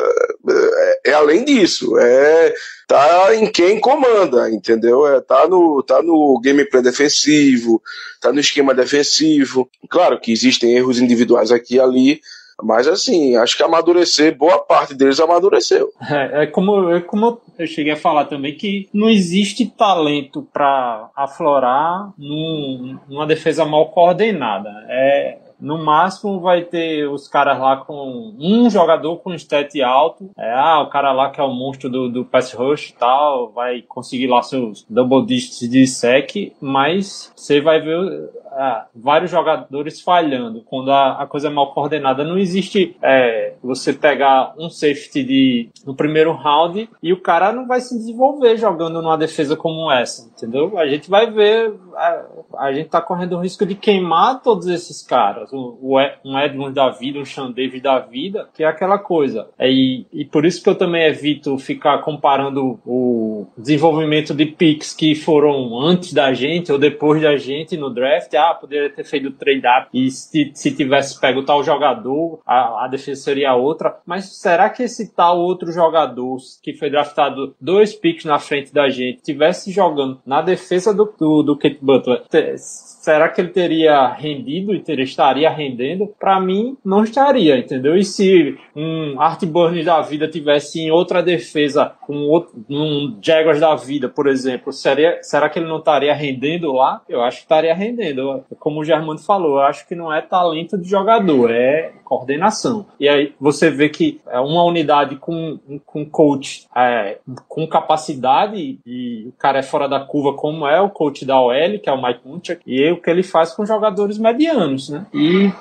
[0.50, 1.98] é, é além disso.
[1.98, 2.54] É
[2.88, 5.06] tá em quem comanda, entendeu?
[5.06, 7.82] É, tá, no, tá no gameplay defensivo,
[8.22, 9.70] tá no esquema defensivo.
[9.90, 12.22] Claro que existem erros individuais aqui e ali,
[12.62, 15.90] mas assim, acho que amadurecer, boa parte deles amadureceu.
[16.10, 21.10] É, é como, é como eu cheguei a falar também que não existe talento para
[21.16, 24.70] aflorar num- numa defesa mal coordenada.
[24.90, 30.30] É, no máximo vai ter os caras lá com um jogador com stat alto.
[30.38, 33.52] É, ah, o cara lá que é o monstro do, do pass rush e tal,
[33.52, 40.02] vai conseguir lá seus double digits de sec, mas você vai ver ah, vários jogadores
[40.02, 42.24] falhando quando a, a coisa é mal coordenada.
[42.24, 47.68] Não existe é, você pegar um safety de, no primeiro round e o cara não
[47.68, 50.78] vai se desenvolver jogando numa defesa como essa, entendeu?
[50.78, 52.26] A gente vai ver, a,
[52.58, 55.47] a gente tá correndo o risco de queimar todos esses caras.
[55.56, 59.48] Ed- um Edmonds da vida, um Sean Davis da vida, que é aquela coisa.
[59.58, 64.94] É, e, e por isso que eu também evito ficar comparando o desenvolvimento de picks
[64.94, 68.34] que foram antes da gente ou depois da gente no draft.
[68.34, 73.22] Ah, poderia ter feito trade-up e se, se tivesse pego tal jogador, a, a defesa
[73.22, 73.98] seria outra.
[74.06, 78.90] Mas será que esse tal outro jogador que foi draftado dois picks na frente da
[78.90, 82.24] gente tivesse jogando na defesa do, do, do Kate Butler?
[82.58, 86.08] Será que ele teria rendido e teria, estaria rendendo?
[86.20, 87.96] Para mim, não estaria, entendeu?
[87.96, 93.60] E se um Art Burns da vida tivesse em outra defesa, com outro, um Jaguars
[93.60, 97.02] da vida, por exemplo, seria, será que ele não estaria rendendo lá?
[97.08, 98.44] Eu acho que estaria rendendo.
[98.60, 102.86] Como o Germano falou, eu acho que não é talento de jogador, é coordenação.
[102.98, 107.18] E aí você vê que é uma unidade com, com coach é,
[107.50, 111.80] com capacidade e o cara é fora da curva como é o coach da OL,
[111.84, 115.06] que é o Mike Munchak, e é o que ele faz com jogadores medianos, né?
[115.14, 115.52] E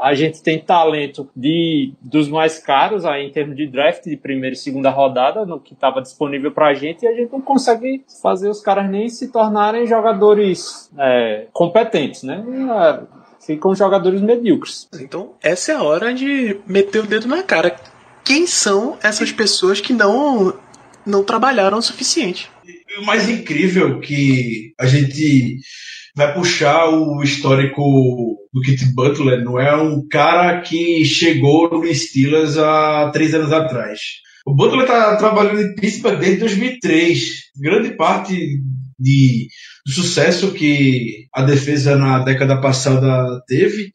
[0.00, 4.54] a gente tem talento de dos mais caros aí em termos de draft de primeira
[4.54, 8.48] e segunda rodada no que estava disponível pra gente e a gente não consegue fazer
[8.48, 12.42] os caras nem se tornarem jogadores é, competentes, né?
[13.40, 14.88] É, Ficam jogadores medíocres.
[15.00, 17.76] Então, essa é a hora de meter o dedo na cara.
[18.24, 20.54] Quem são essas pessoas que não
[21.06, 22.50] não trabalharam o suficiente?
[22.64, 25.58] E o mais incrível que a gente
[26.14, 27.80] vai puxar o histórico
[28.52, 33.98] do Kit Butler não é um cara que chegou no Steelers há três anos atrás.
[34.46, 37.20] O Butler está trabalhando em Pittsburgh desde 2003.
[37.56, 38.60] Grande parte
[39.00, 39.48] de,
[39.86, 43.92] do sucesso que a defesa na década passada teve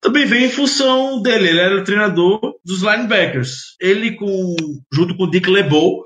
[0.00, 1.48] também veio em função dele.
[1.48, 3.76] Ele era o treinador dos linebackers.
[3.80, 4.54] Ele, com,
[4.92, 6.04] junto com o Dick LeBeau,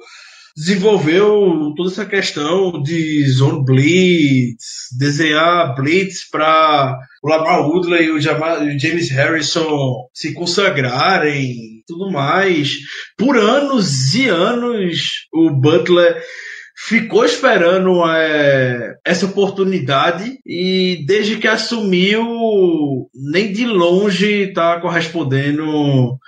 [0.57, 8.21] desenvolveu toda essa questão de zone blitz, desenhar blitz para o Lamar Woodley e o
[8.21, 12.79] James Harrison se consagrarem, tudo mais.
[13.17, 16.23] Por anos e anos, o Butler
[16.89, 26.19] ficou esperando é, essa oportunidade e desde que assumiu, nem de longe está correspondendo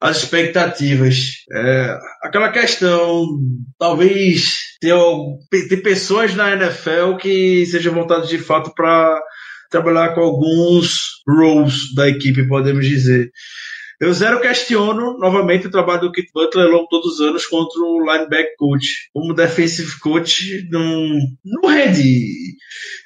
[0.00, 1.44] às expectativas.
[1.52, 3.26] É, aquela questão,
[3.78, 4.94] talvez ter,
[5.68, 9.20] ter pessoas na NFL que sejam voltadas de fato para
[9.70, 13.30] trabalhar com alguns roles da equipe, podemos dizer.
[14.02, 17.80] Eu zero questiono novamente o trabalho do Kit Butler ao longo todos os anos contra
[17.80, 19.08] o linebacker coach.
[19.12, 22.26] Como defensive coach, não, não rende.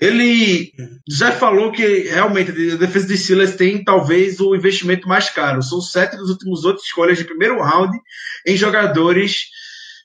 [0.01, 0.73] Ele
[1.07, 5.63] já falou que realmente a defesa de Silas tem talvez o investimento mais caro.
[5.63, 7.95] São sete dos últimos oito escolhas de primeiro round
[8.47, 9.49] em jogadores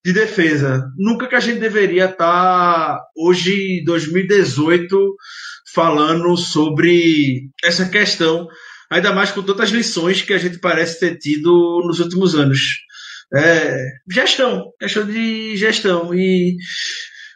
[0.04, 0.92] de defesa.
[0.98, 5.16] Nunca que a gente deveria estar hoje, 2018,
[5.74, 8.46] falando sobre essa questão
[8.92, 12.82] ainda mais com tantas lições que a gente parece ter tido nos últimos anos.
[13.34, 16.14] É, gestão, questão de gestão.
[16.14, 16.58] E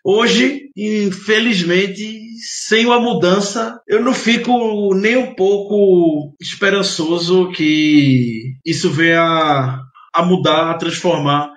[0.04, 2.20] hoje, infelizmente,
[2.68, 9.80] sem uma mudança, eu não fico nem um pouco esperançoso que isso venha
[10.14, 11.50] a mudar, a transformar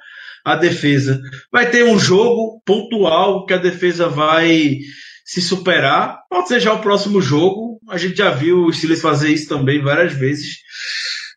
[0.45, 1.21] a defesa.
[1.53, 4.79] Vai ter um jogo pontual que a defesa vai
[5.25, 6.21] se superar.
[6.31, 7.68] Pode ser já o próximo jogo.
[7.89, 10.59] A gente já viu o Steelers fazer isso também várias vezes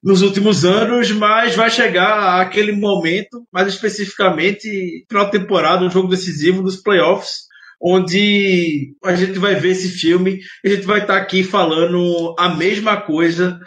[0.03, 6.07] nos últimos anos, mas vai chegar aquele momento, mais especificamente final de temporada, um jogo
[6.07, 7.41] decisivo dos playoffs,
[7.81, 12.49] onde a gente vai ver esse filme e a gente vai estar aqui falando a
[12.49, 13.59] mesma coisa.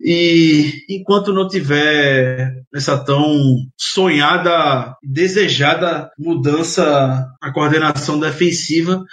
[0.00, 9.04] E enquanto não tiver essa tão sonhada, desejada mudança na coordenação defensiva,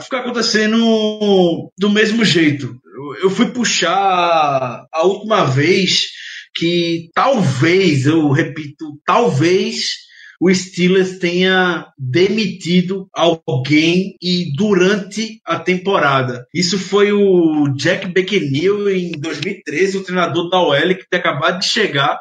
[0.00, 2.76] ficar acontecendo do mesmo jeito.
[3.22, 6.08] Eu fui puxar a última vez
[6.54, 10.08] que talvez, eu repito, talvez
[10.40, 16.46] o Steelers tenha demitido alguém e durante a temporada.
[16.54, 21.66] Isso foi o Jack McNeil em 2013, o treinador da OL que tinha acabado de
[21.66, 22.18] chegar.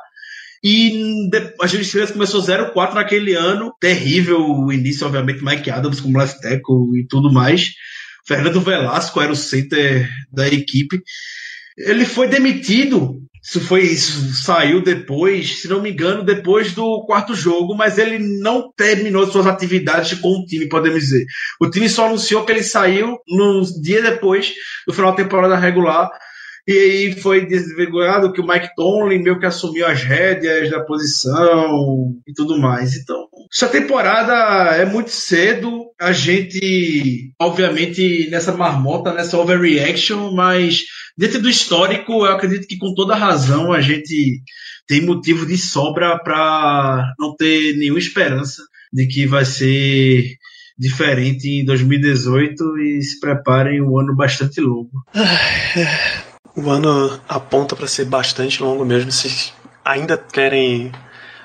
[0.64, 1.30] E
[1.62, 3.74] a Steelers começou 0-4 naquele ano.
[3.80, 7.72] Terrível o início, obviamente, Mike Adams como left tackle e tudo mais.
[8.28, 11.02] Fernando Velasco era o center da equipe.
[11.78, 17.34] Ele foi demitido isso foi isso saiu depois, se não me engano, depois do quarto
[17.34, 21.26] jogo, mas ele não terminou suas atividades com o time, podemos dizer.
[21.58, 24.54] O time só anunciou que ele saiu no dia depois
[24.86, 26.10] do final da temporada regular.
[26.68, 32.14] E aí foi desvergonhado que o Mike Tomlin meio que assumiu as rédeas da posição
[32.28, 32.98] e tudo mais.
[32.98, 34.34] Então, essa temporada
[34.76, 35.86] é muito cedo.
[35.98, 40.84] A gente, obviamente, nessa marmota, nessa overreaction, mas
[41.18, 44.42] dentro do histórico, eu acredito que com toda razão a gente
[44.86, 50.36] tem motivo de sobra para não ter nenhuma esperança de que vai ser
[50.78, 54.92] diferente em 2018 e se preparem um ano bastante longo.
[56.58, 59.12] O ano aponta para ser bastante longo mesmo.
[59.12, 59.54] Se
[59.86, 60.92] ainda querem,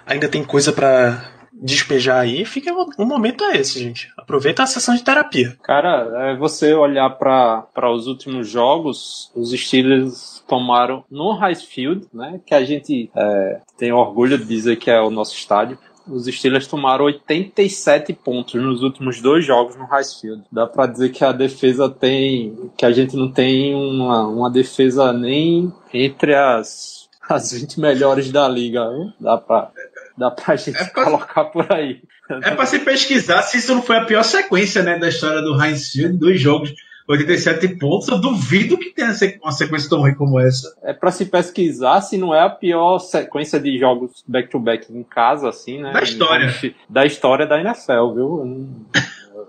[0.06, 4.10] ainda tem coisa para despejar aí, fica o momento é esse, gente.
[4.16, 5.56] Aproveita a sessão de terapia.
[5.62, 12.40] Cara, é você olhar para os últimos jogos, os Steelers tomaram no Field, né?
[12.44, 15.78] Que a gente é, tem orgulho de dizer que é o nosso estádio.
[16.06, 19.86] Os Steelers tomaram 87 pontos nos últimos dois jogos no
[20.20, 20.42] Field.
[20.50, 22.70] Dá para dizer que a defesa tem.
[22.76, 28.48] que a gente não tem uma, uma defesa nem entre as, as 20 melhores da
[28.48, 28.80] liga.
[28.80, 29.12] Hein?
[29.20, 29.70] Dá para
[30.16, 31.04] Dá pra gente é pra...
[31.04, 32.02] colocar por aí.
[32.28, 35.60] É pra se pesquisar se isso não foi a pior sequência né, da história do
[35.62, 36.72] Heinz Field, dois jogos
[37.12, 40.74] 87 pontos, eu duvido que tenha uma sequência tão ruim como essa.
[40.82, 45.02] É para se pesquisar se não é a pior sequência de jogos back-to-back -back em
[45.02, 45.92] casa, assim, né?
[45.92, 46.74] Da história.
[46.88, 48.66] Da história da NFL, viu?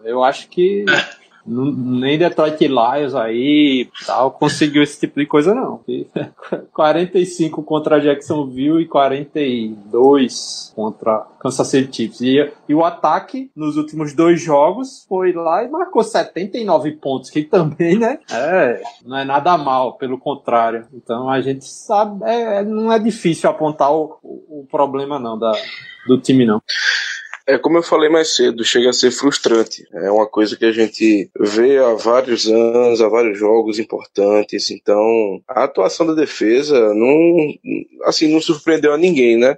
[0.04, 0.86] Eu acho que
[1.46, 5.82] nem Detroit Lions aí tal conseguiu esse tipo de coisa não.
[6.72, 12.22] 45 contra Jacksonville e 42 contra Kansas City Chiefs.
[12.22, 17.44] E, e o ataque nos últimos dois jogos foi lá e marcou 79 pontos, que
[17.44, 18.20] também, né?
[18.32, 20.88] É, não é nada mal, pelo contrário.
[20.94, 25.52] Então a gente sabe, é, não é difícil apontar o, o, o problema não da,
[26.08, 26.62] do time não.
[27.46, 29.86] É como eu falei mais cedo, chega a ser frustrante.
[29.92, 34.72] É uma coisa que a gente vê há vários anos, há vários jogos importantes.
[34.72, 37.54] Então, a atuação da defesa não,
[38.06, 39.58] assim, não surpreendeu a ninguém, né?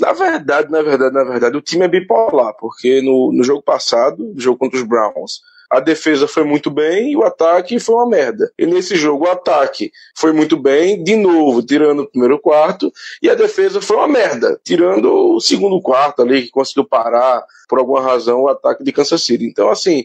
[0.00, 4.32] Na verdade, na verdade, na verdade, o time é bipolar, porque no, no jogo passado,
[4.34, 8.08] no jogo contra os Browns, a defesa foi muito bem e o ataque foi uma
[8.08, 8.50] merda.
[8.58, 13.28] E nesse jogo o ataque foi muito bem, de novo, tirando o primeiro quarto, e
[13.28, 18.00] a defesa foi uma merda, tirando o segundo quarto ali, que conseguiu parar, por alguma
[18.00, 19.44] razão, o ataque de Kansas City.
[19.44, 20.04] Então, assim,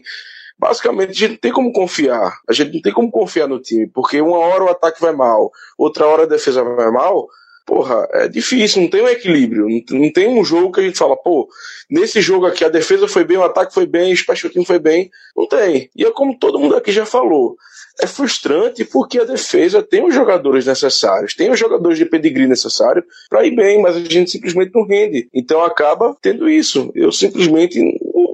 [0.58, 2.38] basicamente a gente não tem como confiar.
[2.48, 5.50] A gente não tem como confiar no time, porque uma hora o ataque vai mal,
[5.76, 7.28] outra hora a defesa vai mal.
[7.66, 9.66] Porra, é difícil, não tem um equilíbrio.
[9.90, 11.48] Não, tem um jogo que a gente fala, pô,
[11.90, 14.78] nesse jogo aqui a defesa foi bem, o ataque foi bem, o special team foi
[14.78, 15.10] bem.
[15.36, 15.90] Não tem.
[15.96, 17.56] E é como todo mundo aqui já falou.
[18.00, 23.04] É frustrante porque a defesa tem os jogadores necessários, tem os jogadores de pedigree necessário
[23.28, 25.28] para ir bem, mas a gente simplesmente não rende.
[25.32, 26.90] Então acaba tendo isso.
[26.94, 27.78] Eu simplesmente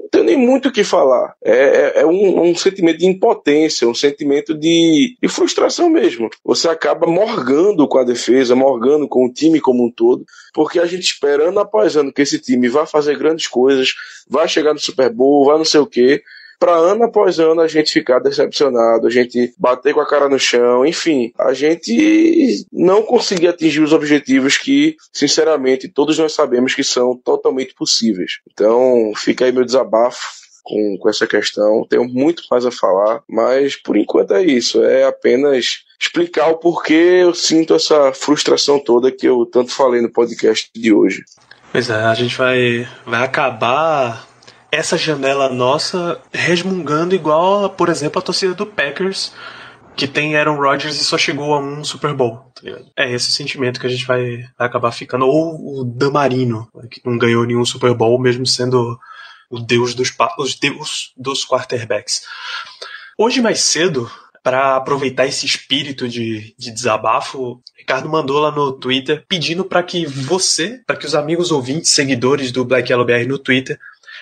[0.09, 1.35] não tenho nem muito o que falar.
[1.45, 6.31] É, é, é um, um, sentimento de impotência, um sentimento de, de, frustração mesmo.
[6.45, 10.87] Você acaba morgando com a defesa, morgando com o time como um todo, porque a
[10.87, 13.95] gente espera ano após ano que esse time vai fazer grandes coisas,
[14.29, 16.23] vai chegar no Super Bowl, vai não sei o quê
[16.59, 20.39] para ano após ano a gente ficar decepcionado, a gente bater com a cara no
[20.39, 26.83] chão, enfim, a gente não conseguir atingir os objetivos que, sinceramente, todos nós sabemos que
[26.83, 28.39] são totalmente possíveis.
[28.53, 30.39] Então, fica aí meu desabafo.
[30.71, 35.03] Com, com essa questão, tenho muito mais a falar, mas por enquanto é isso, é
[35.05, 40.69] apenas explicar o porquê eu sinto essa frustração toda que eu tanto falei no podcast
[40.75, 41.23] de hoje.
[41.73, 44.28] Pois é, a gente vai, vai acabar
[44.71, 49.33] essa janela nossa resmungando igual, por exemplo, a torcida do Packers,
[49.97, 52.53] que tem Aaron Rodgers e só chegou a um Super Bowl.
[52.55, 52.63] Tá
[52.97, 55.27] é esse sentimento que a gente vai, vai acabar ficando.
[55.27, 58.99] Ou o Damarino, que não ganhou nenhum Super Bowl, mesmo sendo
[59.51, 62.23] o deus dos, os deus dos quarterbacks.
[63.17, 64.09] Hoje mais cedo,
[64.43, 70.07] para aproveitar esse espírito de, de desabafo, Ricardo mandou lá no Twitter pedindo para que
[70.07, 73.79] você, para que os amigos ouvintes, seguidores do Black Yellow BR no Twitter,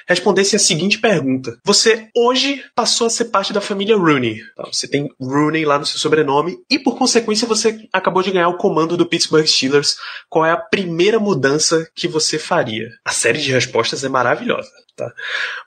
[0.06, 4.40] respondesse a seguinte pergunta: Você hoje passou a ser parte da família Rooney.
[4.56, 4.64] Tá?
[4.72, 8.56] Você tem Rooney lá no seu sobrenome e, por consequência, você acabou de ganhar o
[8.56, 9.96] comando do Pittsburgh Steelers.
[10.28, 12.88] Qual é a primeira mudança que você faria?
[13.04, 14.70] A série de respostas é maravilhosa.
[14.96, 15.12] Tá?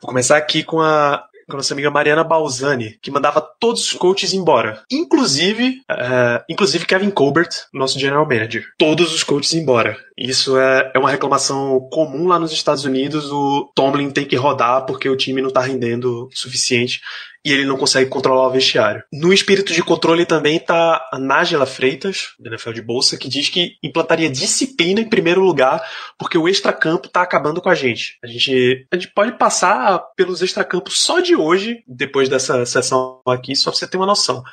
[0.01, 3.93] Vou começar aqui com a com a nossa amiga Mariana Balzani, que mandava todos os
[3.93, 4.83] coaches embora.
[4.91, 8.63] Inclusive, uh, inclusive Kevin Colbert, nosso general manager.
[8.77, 9.97] Todos os coaches embora.
[10.17, 13.31] Isso é, é uma reclamação comum lá nos Estados Unidos.
[13.31, 17.01] O Tomlin tem que rodar porque o time não tá rendendo o suficiente
[17.45, 19.03] e ele não consegue controlar o vestiário.
[19.11, 23.49] No espírito de controle também está a Nájela Freitas, da NFL de Bolsa, que diz
[23.49, 25.81] que implantaria disciplina em primeiro lugar,
[26.17, 28.17] porque o extracampo está acabando com a gente.
[28.23, 33.55] A gente, a gente pode passar pelos extracampos só de hoje, depois dessa sessão aqui,
[33.55, 34.43] só pra você ter uma noção.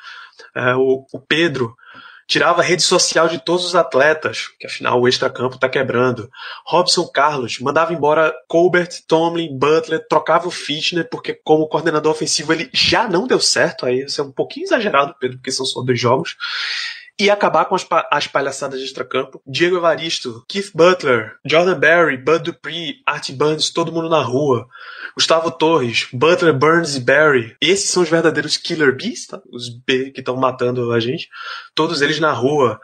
[0.55, 1.75] É, o, o Pedro
[2.27, 6.31] tirava a rede social de todos os atletas, que afinal o extracampo tá quebrando.
[6.65, 12.69] Robson Carlos mandava embora Colbert, Tomlin, Butler, trocava o Fitner, porque como coordenador ofensivo ele
[12.73, 16.01] já não deu certo, aí isso é um pouquinho exagerado, Pedro, porque são só dois
[16.01, 16.37] jogos
[17.19, 19.41] e acabar com as, pa as palhaçadas de extracampo.
[19.47, 24.69] Diego Evaristo, Keith Butler, Jordan Berry, Bud Dupree, Art Burns, todo mundo na rua.
[25.15, 27.57] Gustavo Torres, Butler, Burns e Barry.
[27.61, 29.41] Esses são os verdadeiros killer bees, tá?
[29.51, 31.29] Os B que estão matando a gente.
[31.75, 32.79] Todos eles na rua.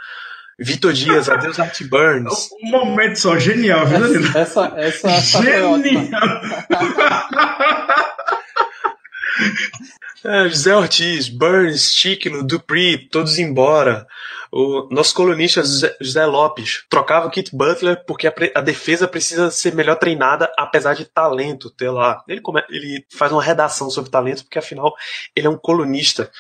[0.59, 2.51] Vitor Dias, adeus Art Burns.
[2.63, 4.39] Um momento só, genial, viu, Danilo?
[4.39, 5.79] Essa, essa, essa Genial!
[10.25, 14.07] É, José Ortiz, Burns, Chiquilo, Dupree, todos embora.
[14.53, 15.63] O nosso colunista
[16.01, 20.95] José Lopes trocava o Kit Butler porque a, a, defesa precisa ser melhor treinada, apesar
[20.95, 22.23] de talento ter lá.
[22.29, 24.95] Ele, come, ele faz uma redação sobre talento, porque afinal
[25.35, 26.31] ele é um colunista.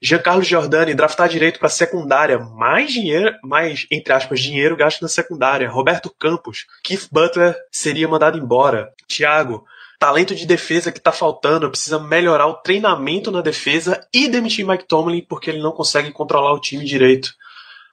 [0.00, 5.68] Giancarlo Giordani, draftar direito para secundária, mais dinheiro, mais, entre aspas, dinheiro gasto na secundária.
[5.68, 8.92] Roberto Campos, Keith Butler seria mandado embora.
[9.08, 9.64] Thiago,
[10.02, 14.88] talento de defesa que tá faltando, precisa melhorar o treinamento na defesa e demitir Mike
[14.88, 17.32] Tomlin porque ele não consegue controlar o time direito.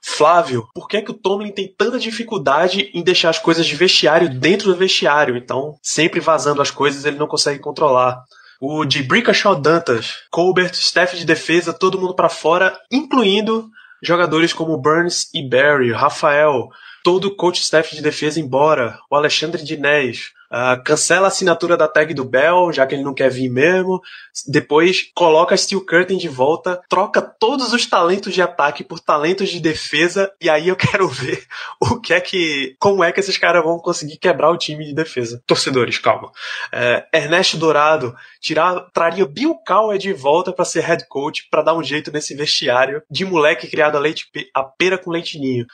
[0.01, 3.75] Flávio, por que, é que o Tomlin tem tanta dificuldade em deixar as coisas de
[3.75, 5.37] vestiário dentro do vestiário?
[5.37, 8.23] Então, sempre vazando as coisas, ele não consegue controlar.
[8.59, 13.69] O de Brickashaw Dantas, Colbert, staff de defesa, todo mundo para fora, incluindo
[14.01, 16.69] jogadores como Burns e Barry, Rafael,
[17.03, 21.87] todo o coach staff de defesa embora, o Alexandre Dinés, Uh, cancela a assinatura da
[21.87, 24.01] tag do Bell, já que ele não quer vir mesmo.
[24.47, 29.59] Depois coloca Steel Curtain de volta, troca todos os talentos de ataque por talentos de
[29.59, 31.45] defesa, e aí eu quero ver
[31.79, 32.75] o que é que.
[32.79, 35.41] como é que esses caras vão conseguir quebrar o time de defesa.
[35.45, 36.29] Torcedores, calma.
[36.73, 41.75] Uh, Ernesto Dourado tirar, traria Bill Cowher de volta para ser head coach, para dar
[41.75, 45.65] um jeito nesse vestiário de moleque criado a leite a pera com leitinho.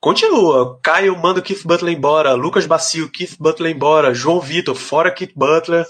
[0.00, 0.78] Continua.
[0.82, 5.32] Caio manda o Keith Butler embora, Lucas Bacio, Keith Butler embora, João Vitor, fora Kit
[5.34, 5.86] Butler.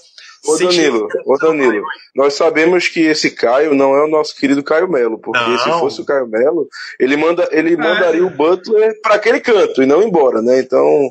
[0.46, 1.84] Ô Danilo, ô Danilo,
[2.16, 5.58] nós sabemos que esse Caio não é o nosso querido Caio Melo, porque não.
[5.58, 6.66] se fosse o Caio Melo,
[6.98, 7.76] ele, manda, ele é.
[7.76, 10.58] mandaria o Butler para aquele canto e não embora, né?
[10.58, 11.10] Então,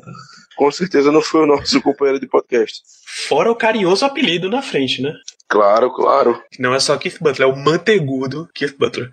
[0.56, 2.82] com certeza não foi o nosso companheiro de podcast.
[3.28, 5.12] Fora o carinhoso apelido na frente, né?
[5.48, 6.40] Claro, claro.
[6.58, 9.10] Não é só Keith Butler, é o mantegudo Keith Butler.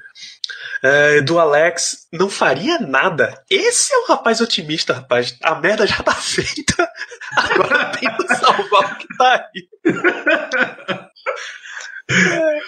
[0.84, 3.43] É, do Alex, não faria nada.
[3.49, 5.36] Esse é um rapaz otimista, rapaz.
[5.41, 6.89] A merda já tá feita.
[7.36, 9.68] Agora tem que salvar o que tá aí.
[12.09, 12.59] É,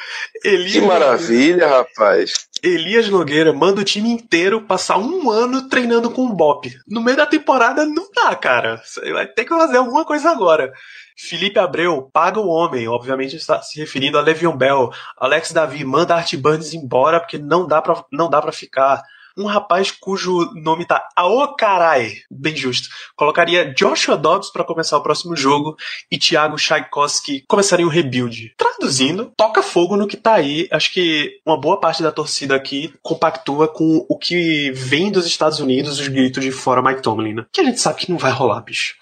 [0.44, 2.50] Elias Que maravilha, rapaz.
[2.62, 6.70] Elias Nogueira manda o time inteiro passar um ano treinando com o Bop.
[6.88, 8.82] No meio da temporada não dá, cara.
[9.14, 10.74] Vai ter que fazer alguma coisa agora.
[11.22, 14.90] Felipe Abreu paga o homem, obviamente está se referindo a Le'Veon Bell.
[15.18, 19.04] Alex Davi manda Art Burns embora porque não dá pra, não dá pra ficar.
[19.38, 22.88] Um rapaz cujo nome tá Aô carai, bem justo.
[23.18, 25.76] Colocaria Joshua Dobbs para começar o próximo jogo
[26.10, 28.54] e Thiago Tchaikovsky começaria o rebuild.
[28.58, 30.70] Traduzindo, toca fogo no que tá aí.
[30.72, 35.60] Acho que uma boa parte da torcida aqui compactua com o que vem dos Estados
[35.60, 37.46] Unidos, os gritos de fora Mike Tomlin, né?
[37.52, 38.96] Que a gente sabe que não vai rolar, bicho.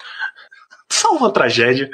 [1.08, 1.89] Salva uma tragédia.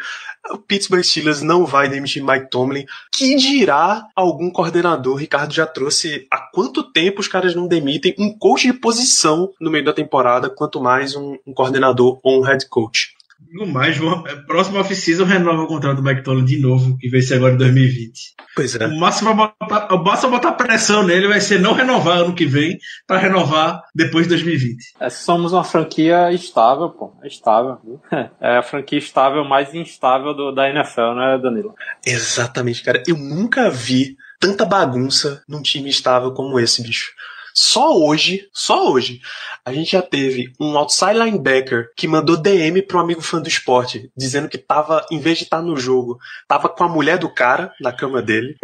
[0.51, 2.85] O Pittsburgh Steelers não vai demitir Mike Tomlin.
[3.11, 5.17] Que dirá algum coordenador?
[5.17, 9.69] Ricardo já trouxe há quanto tempo os caras não demitem um coach de posição no
[9.69, 13.13] meio da temporada, quanto mais um, um coordenador ou um head coach.
[13.51, 17.09] No mais, vou- é, próximo off-season renova o contrato do Mike Tomlin de novo, que
[17.09, 18.33] vai ser agora em 2020.
[18.55, 18.87] Pois é.
[18.87, 22.45] O máximo a botar, o máximo botar pressão nele vai ser não renovar ano que
[22.45, 22.77] vem,
[23.07, 24.77] para renovar depois de 2020.
[24.99, 27.13] É, somos uma franquia estável, pô.
[27.23, 27.77] É estável.
[28.41, 31.73] É a franquia estável mais instável do, da NFL, né, Danilo?
[32.05, 33.01] Exatamente, cara.
[33.07, 37.11] Eu nunca vi tanta bagunça num time estável como esse, bicho.
[37.53, 39.21] Só hoje, só hoje,
[39.63, 43.47] a gente já teve um outside linebacker que mandou DM para um amigo fã do
[43.47, 47.31] esporte, dizendo que tava, em vez de estar no jogo, tava com a mulher do
[47.31, 48.57] cara na cama dele.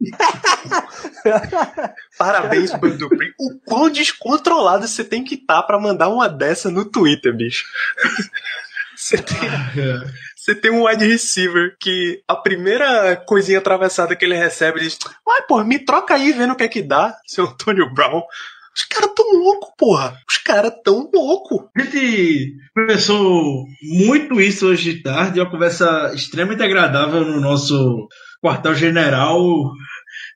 [2.16, 3.34] Parabéns, Dupree.
[3.38, 7.64] O quão descontrolado você tem que estar pra mandar uma dessa no Twitter, bicho.
[8.98, 9.38] Você tem,
[10.38, 14.98] você tem um wide receiver que a primeira coisinha atravessada que ele recebe, ele diz:
[15.26, 18.22] Uai, pô, me troca aí vendo o que é que dá, seu Antônio Brown.
[18.74, 20.16] Os caras tão loucos, porra.
[20.28, 21.66] Os caras tão loucos.
[21.76, 28.06] A gente conversou muito isso hoje de tarde, uma conversa extremamente agradável no nosso
[28.40, 29.42] quartel-general.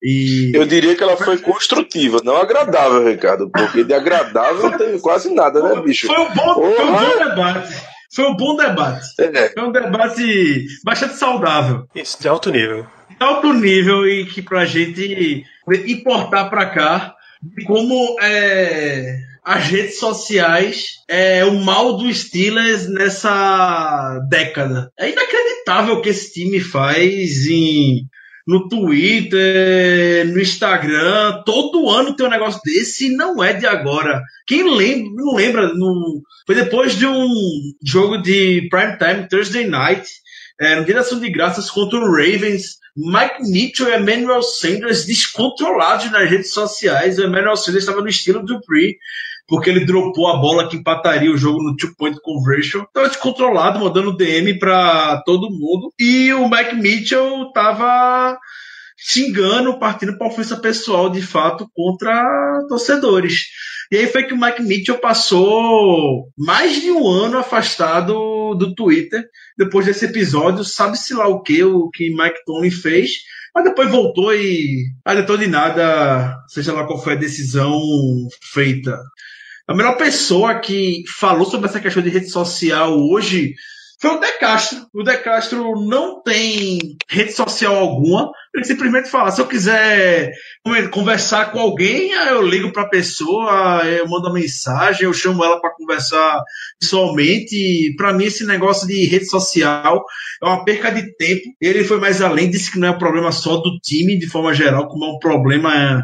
[0.02, 4.98] E Eu diria que ela foi construtiva, não agradável, Ricardo, porque de agradável não tem
[4.98, 6.08] quase nada, né, bicho?
[6.08, 7.92] foi um bom, foi um bom debate.
[8.14, 9.06] Foi um bom debate.
[9.18, 11.86] É, Foi um debate bastante saudável.
[11.94, 12.86] Isso, de alto nível.
[13.08, 15.44] de alto nível e que pra gente
[15.86, 24.18] importar pra cá de como é, as redes sociais é o mal dos Steelers nessa
[24.28, 24.92] década.
[24.98, 28.06] É inacreditável o que esse time faz em,
[28.46, 31.42] no Twitter, no Instagram.
[31.44, 34.22] Todo ano tem um negócio desse e não é de agora.
[34.46, 37.28] Quem lembra, não lembra, no, foi depois de um
[37.84, 40.08] jogo de prime time Thursday night,
[40.60, 42.80] é, no ação de graças contra o Ravens.
[42.94, 47.18] Mike Mitchell e Emmanuel Sanders descontrolados nas redes sociais.
[47.18, 48.98] O Emmanuel Sanders estava no estilo do Pre,
[49.46, 52.82] porque ele dropou a bola que empataria o jogo no two-point conversion.
[52.82, 55.92] Estava descontrolado, mandando DM para todo mundo.
[55.98, 58.38] E o Mike Mitchell estava
[58.96, 63.46] xingando, partindo para ofensa pessoal, de fato, contra torcedores.
[63.90, 69.22] E aí foi que o Mike Mitchell passou mais de um ano afastado do Twitter
[69.58, 73.10] depois desse episódio, sabe-se lá o que o que Mike Tomlin fez,
[73.54, 77.78] mas depois voltou e adiantou de nada, seja lá qual foi a decisão
[78.52, 78.98] feita.
[79.72, 83.54] A melhor pessoa que falou sobre essa questão de rede social hoje
[83.98, 84.86] foi o De Castro.
[84.92, 88.30] O De Castro não tem rede social alguma.
[88.54, 90.30] Ele simplesmente fala: se eu quiser
[90.90, 95.58] conversar com alguém, eu ligo para a pessoa, eu mando uma mensagem, eu chamo ela
[95.58, 96.42] para conversar
[96.78, 97.94] pessoalmente.
[97.96, 100.04] Para mim, esse negócio de rede social
[100.42, 101.44] é uma perca de tempo.
[101.58, 104.52] Ele foi mais além, disse que não é um problema só do time, de forma
[104.52, 106.02] geral, como é um problema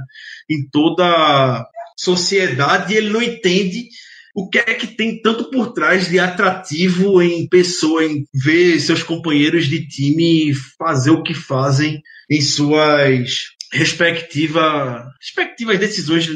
[0.48, 1.68] em toda
[1.98, 2.94] sociedade.
[2.94, 3.88] E ele não entende
[4.34, 9.02] o que é que tem tanto por trás de atrativo em pessoa, em ver seus
[9.02, 16.26] companheiros de time fazer o que fazem em suas respectiva, respectivas decisões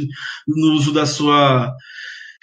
[0.47, 1.73] no uso da sua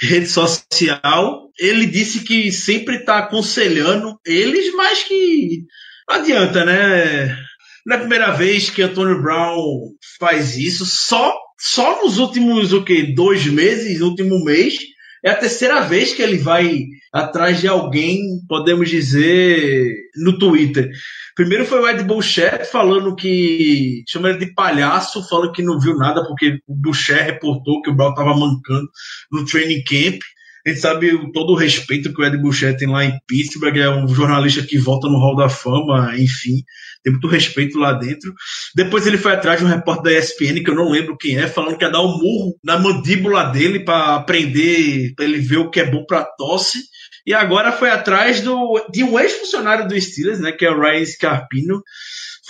[0.01, 1.49] rede social.
[1.59, 5.65] Ele disse que sempre está aconselhando eles, mas que
[6.07, 7.37] não adianta, né?
[7.85, 12.83] Não é a primeira vez que Antônio Brown faz isso, só, só nos últimos o
[12.83, 13.13] quê?
[13.15, 14.79] dois meses, último mês,
[15.23, 20.89] é a terceira vez que ele vai atrás de alguém, podemos dizer, no Twitter.
[21.35, 24.03] Primeiro foi o Ed Boucher falando que.
[24.07, 27.95] chama ele de palhaço, falando que não viu nada porque o Boucher reportou que o
[27.95, 28.89] Brown estava mancando
[29.31, 30.19] no training camp.
[30.65, 33.89] A gente sabe todo o respeito que o Ed Boucher tem lá em Pittsburgh, é
[33.89, 36.63] um jornalista que volta no Hall da Fama, enfim,
[37.03, 38.33] tem muito respeito lá dentro.
[38.75, 41.47] Depois ele foi atrás de um repórter da ESPN, que eu não lembro quem é,
[41.47, 45.69] falando que ia dar um murro na mandíbula dele para aprender, para ele ver o
[45.69, 46.79] que é bom para tosse.
[47.25, 51.05] E agora foi atrás do, de um ex-funcionário do Steelers, né, que é o Ryan
[51.05, 51.81] Scarpino,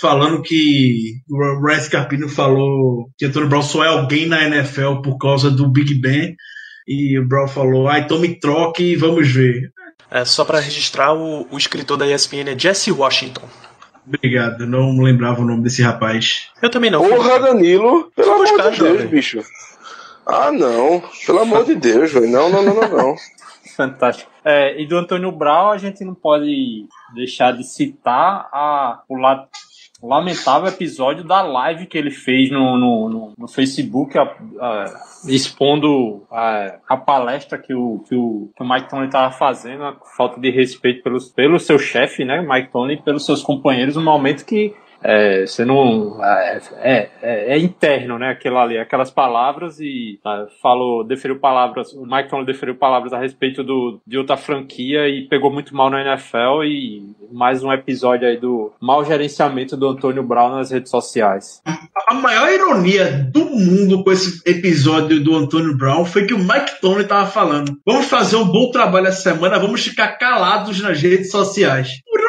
[0.00, 5.18] falando que o Ryan Scarpino falou que Antônio Brown só é alguém na NFL por
[5.18, 6.34] causa do Big Ben.
[6.92, 9.72] E o Brown falou, ah, então me troque e vamos ver.
[10.10, 13.48] É, só pra registrar, o, o escritor da ESPN é Jesse Washington.
[14.04, 16.48] Obrigado, não lembrava o nome desse rapaz.
[16.60, 17.06] Eu também não.
[17.08, 19.06] Porra, Danilo, pelo amor buscar, de Deus, jovem.
[19.06, 19.40] bicho.
[20.26, 21.00] Ah, não.
[21.24, 22.28] Pelo amor de Deus, velho.
[22.28, 23.14] Não, não, não, não, não.
[23.76, 24.28] Fantástico.
[24.44, 29.46] É, e do Antônio Brown, a gente não pode deixar de citar a, o la-
[30.02, 34.84] lamentável episódio da live que ele fez no, no, no- no Facebook, a- a-
[35.26, 39.96] expondo a, a palestra que o, que o, que o Mike Tony estava fazendo, a
[40.16, 44.02] falta de respeito pelos, pelo seu chefe, né, Mike Tony, e pelos seus companheiros, no
[44.02, 46.22] momento que é, você não.
[46.22, 48.30] É, é, é- é interno, né?
[48.30, 51.92] Aquilo ali, aquelas palavras e ah, falou, deferiu palavras.
[51.94, 55.88] O Mike Tomlin deferiu palavras a respeito do, de outra franquia e pegou muito mal
[55.88, 56.64] na NFL.
[56.64, 61.62] E mais um episódio aí do mau gerenciamento do Antônio Brown nas redes sociais.
[62.10, 66.80] A maior ironia do mundo com esse episódio do Antônio Brown foi que o Mike
[66.80, 71.30] Tony tava falando: vamos fazer um bom trabalho essa semana, vamos ficar calados nas redes
[71.30, 72.00] sociais.
[72.04, 72.19] Por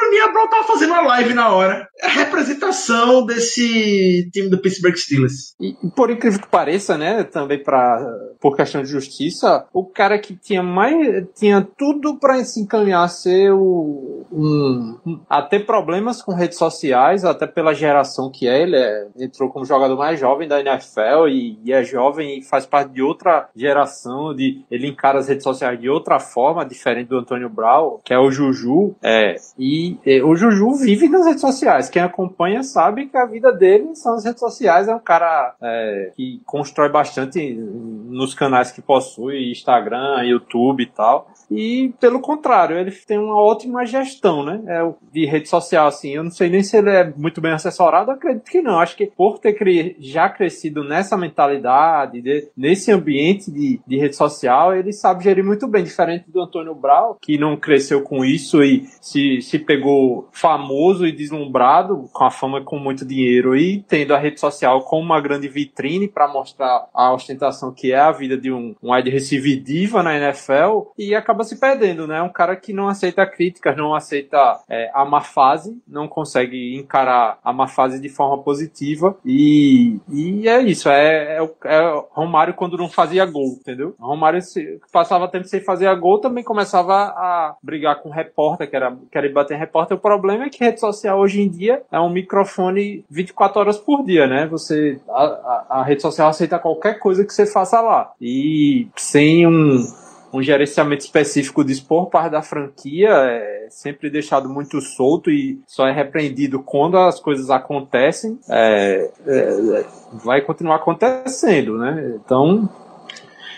[0.42, 1.88] Brown tava fazendo uma live na hora.
[2.00, 5.56] É a representação desse time do Pittsburgh Steelers.
[5.60, 8.02] E por incrível que pareça, né, também para
[8.40, 13.08] por questão de justiça, o cara que tinha mais tinha tudo para se encaminhar a
[13.08, 18.76] ser o um- a ter problemas com redes sociais, até pela geração que é, ele
[18.76, 22.94] é, entrou como jogador mais jovem da NFL e, e é jovem e faz parte
[22.94, 27.50] de outra geração, de ele encara as redes sociais de outra forma, diferente do Antônio
[27.50, 31.90] Brown, que é o Juju, é, e, e o Juju vive nas redes sociais.
[31.90, 34.88] Quem acompanha sabe que a vida dele são as redes sociais.
[34.88, 41.30] É um cara é, que constrói bastante nos canais que possui, Instagram, YouTube e tal.
[41.52, 44.62] E pelo contrário, ele tem uma ótima gestão, né?
[44.68, 46.12] É, de rede social, assim.
[46.16, 48.80] Eu não sei nem se ele é muito bem assessorado, acredito que não.
[48.80, 54.16] Acho que por ter cre- já crescido nessa mentalidade, de- nesse ambiente de, de rede
[54.16, 58.64] social, ele sabe gerir muito bem, diferente do Antônio Brau, que não cresceu com isso
[58.64, 64.14] e se, se pegou famoso e deslumbrado, com a fama com muito dinheiro e tendo
[64.14, 68.38] a rede social como uma grande vitrine para mostrar a ostentação que é a vida
[68.38, 72.22] de um, um wide receiver diva na NFL e acaba se perdendo, né?
[72.22, 77.38] Um cara que não aceita críticas, não aceita é, a má fase, não consegue encarar
[77.44, 82.78] a má fase de forma positiva e, e é isso, é, é, é Romário quando
[82.78, 83.96] não fazia gol, entendeu?
[84.00, 88.96] Romário se, passava tempo sem fazer gol, também começava a brigar com repórter, que era
[89.12, 89.98] querer bater em repórter.
[89.98, 94.04] O problema é que rede social hoje em dia é um microfone 24 horas por
[94.04, 94.48] dia, né?
[94.48, 98.12] Você a, a, a rede social aceita qualquer coisa que você faça lá.
[98.20, 100.01] E sem um
[100.34, 105.88] um gerenciamento específico disso por parte da franquia é sempre deixado muito solto e só
[105.88, 109.86] é repreendido quando as coisas acontecem, é, é,
[110.24, 112.16] vai continuar acontecendo, né?
[112.24, 112.70] Então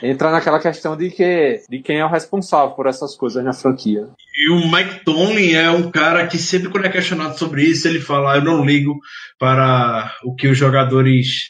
[0.01, 4.07] entra naquela questão de que de quem é o responsável por essas coisas na franquia.
[4.35, 8.01] E o Mike Tomlin é um cara que sempre quando é questionado sobre isso, ele
[8.01, 8.99] fala, eu não ligo
[9.39, 11.49] para o que os jogadores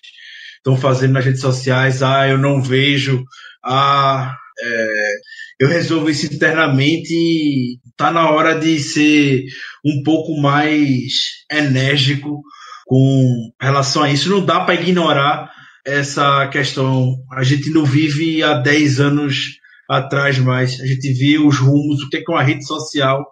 [0.58, 3.26] estão fazendo nas redes sociais, ah, eu não vejo,
[3.64, 5.14] ah, é,
[5.60, 9.44] eu resolvo isso internamente e tá na hora de ser
[9.84, 12.42] um pouco mais enérgico
[12.86, 14.30] com relação a isso.
[14.30, 15.52] Não dá para ignorar
[15.86, 17.16] essa questão.
[17.32, 19.58] A gente não vive há 10 anos
[19.90, 20.80] atrás mais.
[20.80, 23.26] A gente vê os rumos, o que, é que uma rede social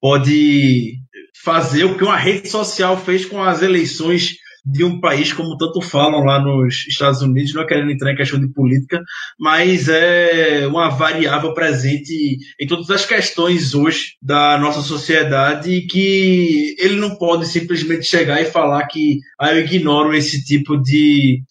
[0.00, 0.98] pode
[1.44, 5.80] fazer, o que uma rede social fez com as eleições de um país, como tanto
[5.80, 9.02] falam lá nos Estados Unidos, não é querendo entrar em questão de política,
[9.38, 16.96] mas é uma variável presente em todas as questões hoje da nossa sociedade que ele
[16.96, 21.42] não pode simplesmente chegar e falar que ah, eu ignoro esse tipo de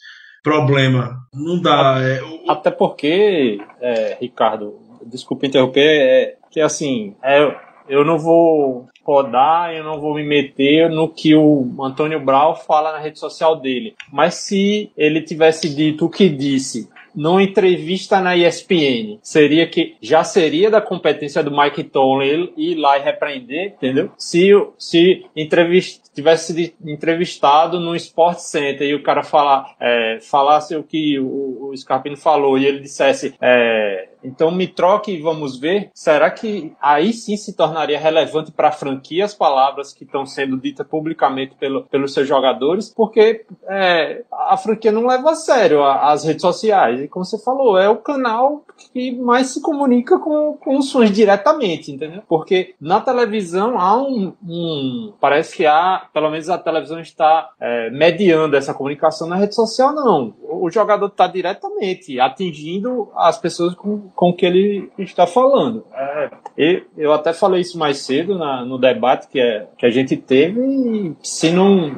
[0.41, 1.18] problema.
[1.34, 1.97] Não dá.
[2.01, 7.55] É, Até porque, é, Ricardo, desculpa interromper, é que assim, é,
[7.88, 12.91] eu não vou podar, eu não vou me meter no que o Antônio Brau fala
[12.91, 13.95] na rede social dele.
[14.11, 20.23] Mas se ele tivesse dito o que disse numa entrevista na ESPN, seria que já
[20.23, 24.11] seria da competência do Mike Tomlin ir lá e repreender, entendeu?
[24.17, 30.75] Se, se entrevist, tivesse sido entrevistado no Sport Center e o cara falar, é, falasse
[30.75, 35.59] o que o, o Scarpino falou e ele dissesse, é, Então me troque e vamos
[35.59, 35.89] ver.
[35.93, 40.57] Será que aí sim se tornaria relevante para a franquia as palavras que estão sendo
[40.57, 42.93] ditas publicamente pelo, pelos seus jogadores?
[42.93, 47.01] Porque é, a franquia não leva a sério as redes sociais.
[47.01, 48.63] E como você falou, é o canal
[48.93, 52.24] que mais se comunica com, com os fãs diretamente, entendeu?
[52.28, 57.89] Porque na televisão há um, um parece que há, pelo menos a televisão está é,
[57.89, 60.34] mediando essa comunicação na rede social, não.
[60.41, 65.86] O jogador está diretamente atingindo as pessoas com, com que ele está falando.
[65.93, 69.89] É, eu, eu até falei isso mais cedo na, no debate que, é, que a
[69.89, 71.95] gente teve, e se não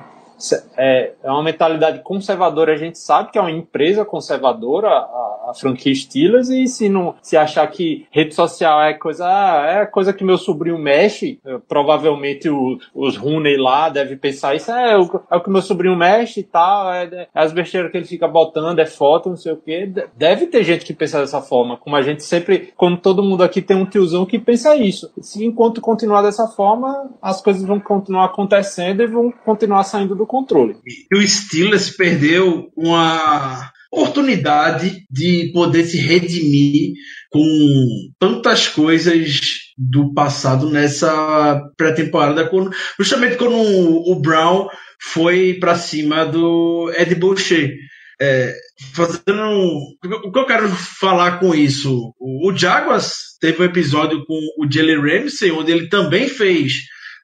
[0.78, 5.54] é, é uma mentalidade conservadora, a gente sabe que é uma empresa conservadora, a, a
[5.54, 10.14] franquia Steelers, e se não se achar que rede social é coisa, ah, é coisa
[10.14, 15.36] que meu sobrinho mexe, provavelmente o, os Rooney lá devem pensar isso, é, o, é
[15.36, 18.80] o que meu sobrinho mexe e tal, é, é, as besteiras que ele fica botando,
[18.80, 19.92] é foto, não sei o que.
[20.16, 23.62] Deve ter gente que pensa dessa forma, como a gente sempre, como todo mundo aqui
[23.62, 25.12] tem um tiozão que pensa isso.
[25.22, 30.26] Se enquanto continuar dessa forma, as coisas vão continuar acontecendo e vão continuar saindo do
[30.34, 30.76] controle.
[31.12, 36.94] E o Steelers perdeu uma oportunidade de poder se redimir
[37.30, 37.44] com
[38.20, 42.50] tantas coisas do passado nessa pré-temporada,
[43.00, 44.68] justamente quando o Brown
[45.00, 47.72] foi para cima do Ed Boucher.
[48.22, 48.54] É,
[48.94, 49.44] fazendo
[50.04, 55.02] o que eu quero falar com isso o Jaguars teve um episódio com o Jalen
[55.02, 56.74] Ramsey onde ele também fez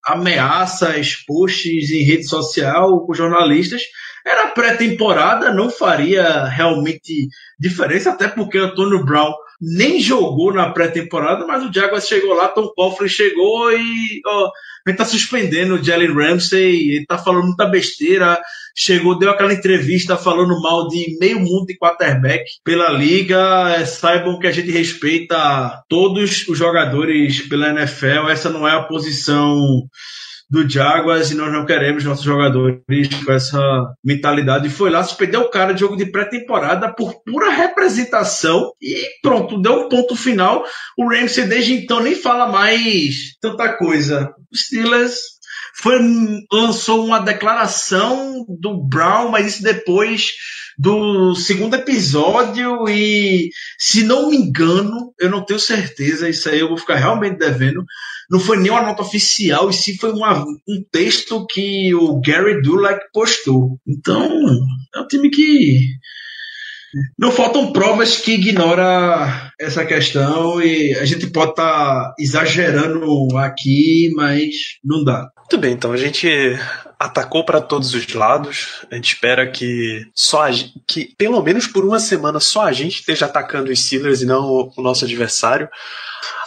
[0.06, 3.84] ameaças, posts em rede social com jornalistas.
[4.26, 7.28] Era pré-temporada, não faria realmente
[7.60, 12.72] diferença, até porque Antônio Brown nem jogou na pré-temporada, mas o Jaguars chegou lá, Tom
[12.76, 14.50] Coughlin chegou e ó,
[14.88, 18.40] ele tá suspendendo o Jalen Ramsey, ele tá falando muita besteira,
[18.76, 24.40] chegou, deu aquela entrevista falando mal de meio mundo de quarterback pela liga, é, saibam
[24.40, 29.84] que a gente respeita todos os jogadores pela NFL, essa não é a posição
[30.50, 32.82] do Jaguars e nós não queremos nossos jogadores
[33.24, 34.68] com essa mentalidade.
[34.68, 39.62] E foi lá, suspendeu o cara de jogo de pré-temporada por pura representação e pronto,
[39.62, 40.66] deu um ponto final.
[40.98, 44.34] O Ramsey desde então nem fala mais tanta coisa.
[44.52, 45.20] O Steelers
[45.82, 46.00] foi,
[46.52, 50.32] lançou uma declaração do Brown, mas isso depois
[50.80, 56.70] do segundo episódio e, se não me engano, eu não tenho certeza, isso aí eu
[56.70, 57.84] vou ficar realmente devendo,
[58.30, 62.62] não foi nem uma nota oficial, e sim foi uma, um texto que o Gary
[62.62, 63.80] Dulac postou.
[63.88, 64.30] Então,
[64.96, 65.80] é um time que
[67.18, 74.12] não faltam provas que ignora essa questão e a gente pode estar tá exagerando aqui,
[74.16, 75.30] mas não dá.
[75.38, 76.28] Muito bem, então a gente
[77.00, 78.86] atacou para todos os lados.
[78.92, 80.52] A gente espera que só a,
[80.86, 84.46] que pelo menos por uma semana só a gente esteja atacando os Steelers e não
[84.46, 85.70] o, o nosso adversário.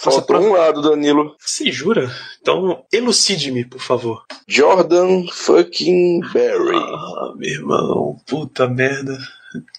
[0.01, 0.47] Falta prova...
[0.47, 1.35] um lado, Danilo.
[1.39, 2.11] Se jura?
[2.41, 4.23] Então elucide-me, por favor.
[4.47, 6.77] Jordan fucking Berry.
[6.77, 9.19] Ah, meu irmão, puta merda.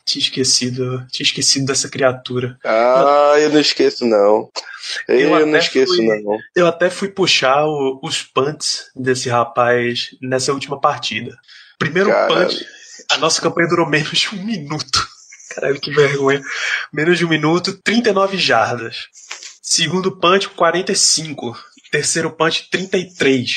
[0.05, 2.57] Tinha esquecido, tinha esquecido dessa criatura.
[2.63, 4.49] Ah, eu não esqueço não.
[5.07, 6.37] Eu, eu não esqueço fui, não.
[6.55, 11.37] Eu até fui puxar o, os punts desse rapaz nessa última partida.
[11.79, 12.49] Primeiro Caralho.
[12.49, 12.65] punch,
[13.11, 15.07] a nossa campanha durou menos de um minuto.
[15.53, 16.41] Caralho, que vergonha.
[16.91, 19.07] Menos de um minuto, 39 jardas.
[19.61, 21.57] Segundo punch, 45.
[21.91, 23.49] Terceiro punch, 33.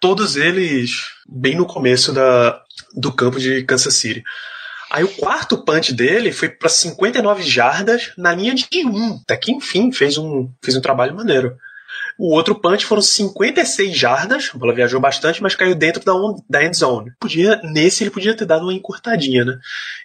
[0.00, 2.60] Todos eles bem no começo da,
[2.94, 4.22] do campo de Kansas City.
[4.92, 9.20] Aí o quarto punch dele foi para 59 jardas na linha de 1.
[9.24, 11.56] Até que enfim fez um, fez um trabalho maneiro.
[12.18, 16.36] O outro punch foram 56 jardas, a bola viajou bastante, mas caiu dentro da, on,
[16.48, 17.10] da end zone.
[17.18, 19.58] Podia, nesse ele podia ter dado uma encurtadinha, né?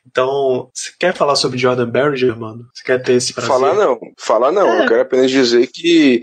[0.10, 2.66] Então, você quer falar sobre Jordan Berger, mano?
[2.74, 3.52] Você quer ter esse prazer?
[3.52, 4.72] Falar não, falar não.
[4.72, 4.84] É.
[4.84, 6.22] Eu quero apenas dizer que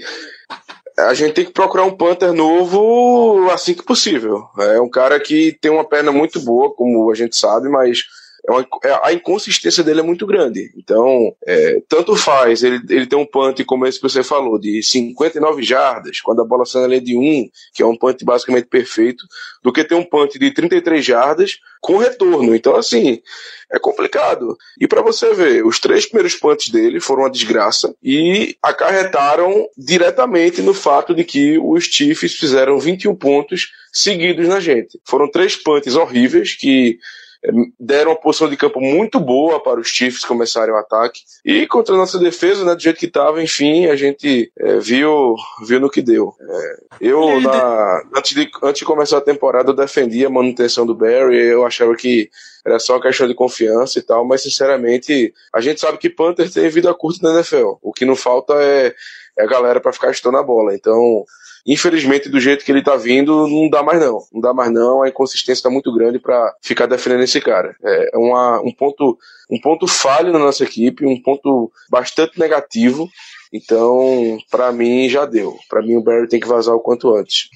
[0.99, 4.43] a gente tem que procurar um Panther novo assim que possível.
[4.59, 8.05] É um cara que tem uma perna muito boa, como a gente sabe, mas
[8.47, 10.70] é uma, é, a inconsistência dele é muito grande.
[10.76, 14.82] Então, é, tanto faz ele, ele tem um punt, como esse que você falou, de
[14.82, 18.66] 59 jardas, quando a bola sai na linha de 1, que é um punt basicamente
[18.66, 19.24] perfeito,
[19.62, 22.55] do que ter um punt de 33 jardas com retorno.
[22.55, 23.22] Então, assim,
[23.72, 24.57] é complicado.
[24.78, 30.61] E para você ver, os três primeiros punts dele foram uma desgraça e acarretaram diretamente
[30.61, 35.01] no fato de que os Chiefs fizeram 21 pontos seguidos na gente.
[35.05, 36.99] Foram três punts horríveis que
[37.78, 41.20] deram uma posição de campo muito boa para os Chiefs começarem o ataque.
[41.45, 45.34] E contra a nossa defesa, né, do jeito que estava, enfim, a gente é, viu,
[45.66, 46.34] viu no que deu.
[46.40, 50.95] É, eu, na, antes, de, antes de começar a temporada, eu defendia a manutenção do
[50.95, 52.30] Barry, eu achava que
[52.64, 56.51] era só uma questão de confiança e tal, mas sinceramente, a gente sabe que Panther
[56.51, 57.74] tem vida curta na NFL.
[57.82, 58.95] O que não falta é,
[59.38, 60.74] é a galera para ficar chutando a bola.
[60.74, 61.24] Então,
[61.67, 64.19] infelizmente, do jeito que ele tá vindo, não dá mais não.
[64.33, 67.75] Não dá mais não, a inconsistência tá muito grande para ficar defendendo esse cara.
[67.83, 69.19] É uma, um, ponto,
[69.51, 73.09] um ponto falho na nossa equipe, um ponto bastante negativo.
[73.53, 75.57] Então, para mim, já deu.
[75.69, 77.49] Para mim, o Barry tem que vazar o quanto antes.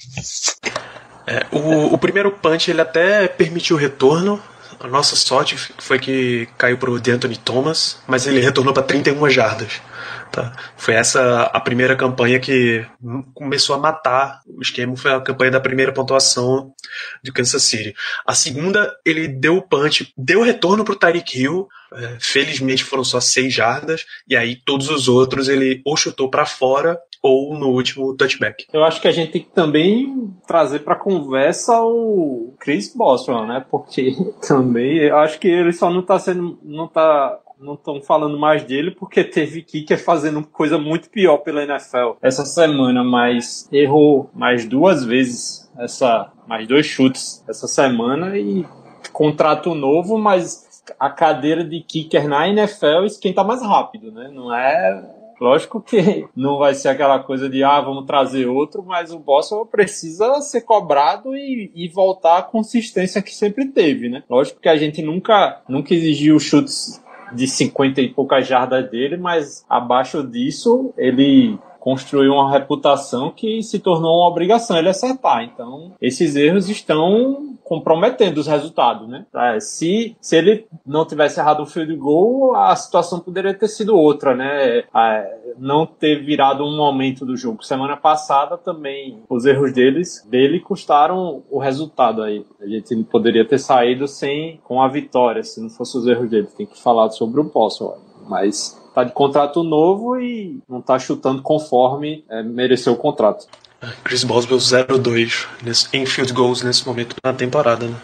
[1.27, 4.41] É, o, o primeiro punch ele até permitiu o retorno,
[4.81, 9.81] a nossa sorte foi que caiu pro D'Anthony Thomas, mas ele retornou para 31 jardas.
[10.31, 10.53] Tá?
[10.77, 12.85] Foi essa a primeira campanha que
[13.35, 16.73] começou a matar o esquema, foi a campanha da primeira pontuação
[17.23, 17.95] de Kansas City.
[18.27, 23.21] A segunda, ele deu o punch, deu retorno pro Tyreek Hill, é, felizmente foram só
[23.21, 28.15] seis jardas, e aí todos os outros ele ou chutou para fora ou no último
[28.15, 28.67] touchback.
[28.73, 33.65] Eu acho que a gente tem que também trazer para conversa o Chris Boswell, né?
[33.71, 34.15] Porque
[34.47, 38.65] também eu acho que ele só não tá sendo não tá não estão falando mais
[38.65, 44.65] dele porque teve Kicker fazendo coisa muito pior pela NFL essa semana, mas errou mais
[44.65, 48.67] duas vezes essa mais dois chutes essa semana e
[49.13, 54.31] contrato novo, mas a cadeira de kicker na NFL esquenta mais rápido, né?
[54.33, 59.13] Não é Lógico que não vai ser aquela coisa de, ah, vamos trazer outro, mas
[59.13, 64.25] o Boston precisa ser cobrado e, e voltar à consistência que sempre teve, né?
[64.29, 67.01] Lógico que a gente nunca, nunca exigiu chutes
[67.33, 71.59] de 50 e poucas jardas dele, mas abaixo disso ele
[71.89, 75.43] construiu uma reputação que se tornou uma obrigação ele acertar.
[75.43, 79.25] Então, esses erros estão comprometendo os resultados, né?
[79.59, 84.35] Se, se ele não tivesse errado o field goal, a situação poderia ter sido outra,
[84.35, 84.85] né?
[85.57, 87.65] Não ter virado um momento do jogo.
[87.65, 92.45] Semana passada também os erros deles dele custaram o resultado aí.
[92.61, 96.49] A gente poderia ter saído sem com a vitória se não fosse os erros dele.
[96.55, 97.95] Tem que falar sobre o Posso,
[98.29, 103.47] mas tá de contrato novo e não tá chutando conforme é, mereceu o contrato.
[104.03, 105.47] Chris Boswell 0-2
[105.93, 107.97] em field goals nesse momento na temporada, né?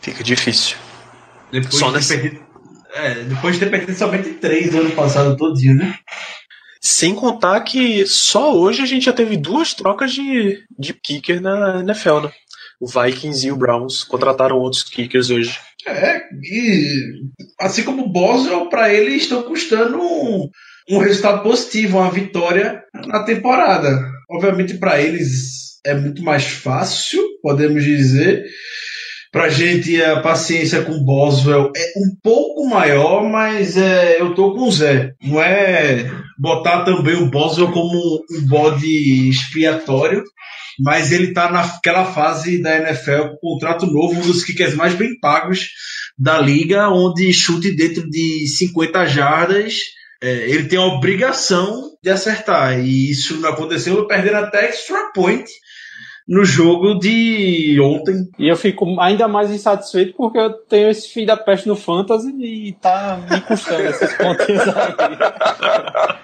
[0.00, 0.76] Fica difícil.
[1.52, 2.18] Depois, Só de, nesse...
[2.18, 2.42] perdido,
[2.94, 5.96] é, depois de ter perdido somente 3 no ano passado todinho, né?
[6.80, 11.80] Sem contar que só hoje a gente já teve duas trocas de, de kicker na
[11.80, 12.32] NFL, né?
[12.80, 15.58] O Vikings e o Browns contrataram outros kickers hoje.
[15.86, 17.22] É, e
[17.60, 20.48] assim como o Boswell, para ele estão custando um,
[20.90, 23.98] um resultado positivo, uma vitória na temporada.
[24.30, 28.44] Obviamente, para eles é muito mais fácil, podemos dizer.
[29.30, 34.34] Para a gente, a paciência com o Boswell é um pouco maior, mas é, eu
[34.34, 35.12] tô com o Zé.
[35.22, 40.22] Não é botar também o Boswell como um bode expiatório,
[40.78, 45.70] mas ele está naquela fase da NFL contrato novo, um dos kickers mais bem pagos
[46.18, 49.78] da liga, onde chute dentro de 50 jardas,
[50.20, 52.78] é, ele tem a obrigação de acertar.
[52.80, 55.48] E isso não aconteceu, perdendo até extra point
[56.28, 58.28] no jogo de ontem.
[58.38, 62.28] E eu fico ainda mais insatisfeito porque eu tenho esse filho da peste no Fantasy
[62.38, 64.94] e tá me custando esses pontinhos aí.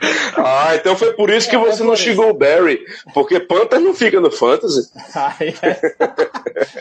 [0.37, 2.81] ah, então foi por isso que você é não xingou o Barry,
[3.15, 4.91] porque Panther não fica no Fantasy.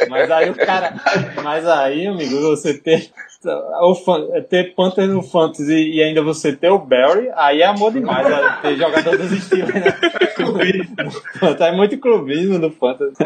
[0.10, 0.94] mas aí o cara.
[1.42, 3.10] Mas aí, amigo, você tem
[4.50, 8.28] ter Panther no Fantasy e ainda você ter o Barry, aí é amor demais.
[8.28, 8.58] Né?
[8.62, 9.84] ter jogador dos Steelers, né?
[11.60, 13.24] é muito clubismo no Fantasy.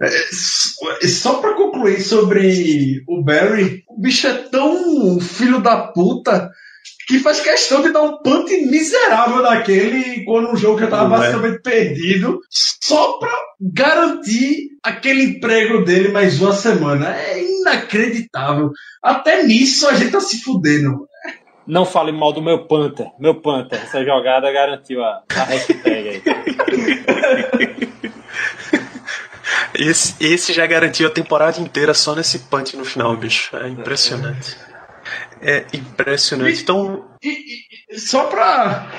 [0.00, 6.50] É, só pra concluir sobre o Barry, o bicho é tão filho da puta
[7.06, 11.56] que faz questão de dar um punt miserável daquele quando o jogo já estava basicamente
[11.56, 11.58] é.
[11.58, 17.14] perdido, só para garantir aquele emprego dele mais uma semana.
[17.16, 18.70] É inacreditável.
[19.02, 21.06] Até nisso a gente tá se fudendo.
[21.66, 23.06] Não fale mal do meu Panther.
[23.18, 26.22] Meu Panther, essa jogada garantiu a, a hashtag aí.
[29.76, 33.56] Esse, esse já garantiu a temporada inteira só nesse punch no final, bicho.
[33.56, 34.56] É impressionante.
[34.70, 34.73] É
[35.72, 36.62] impressionante.
[36.62, 37.04] Então.
[37.22, 38.90] E, e, só pra.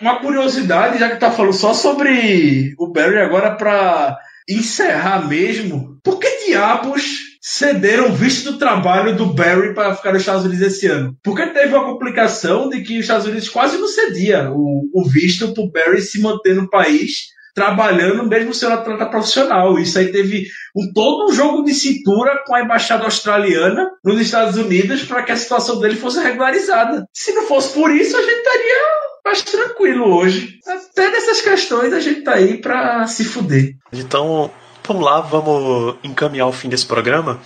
[0.00, 5.98] Uma curiosidade, já que tá falando só sobre o Barry agora pra encerrar mesmo.
[6.02, 7.02] Por que diabos
[7.40, 11.16] cederam o visto do trabalho do Barry para ficar nos Estados Unidos esse ano?
[11.22, 15.54] Porque teve uma complicação de que os Estados Unidos quase não cedia o, o visto
[15.54, 19.76] para o Barry se manter no país trabalhando mesmo sendo atleta profissional.
[19.78, 20.46] Isso aí teve
[20.76, 25.32] um, todo um jogo de cintura com a embaixada australiana nos Estados Unidos para que
[25.32, 27.04] a situação dele fosse regularizada.
[27.12, 28.84] Se não fosse por isso, a gente estaria
[29.24, 30.60] mais tranquilo hoje.
[30.66, 33.74] Até nessas questões a gente tá aí para se fuder.
[33.92, 34.50] Então,
[34.86, 37.40] vamos lá, vamos encaminhar o fim desse programa.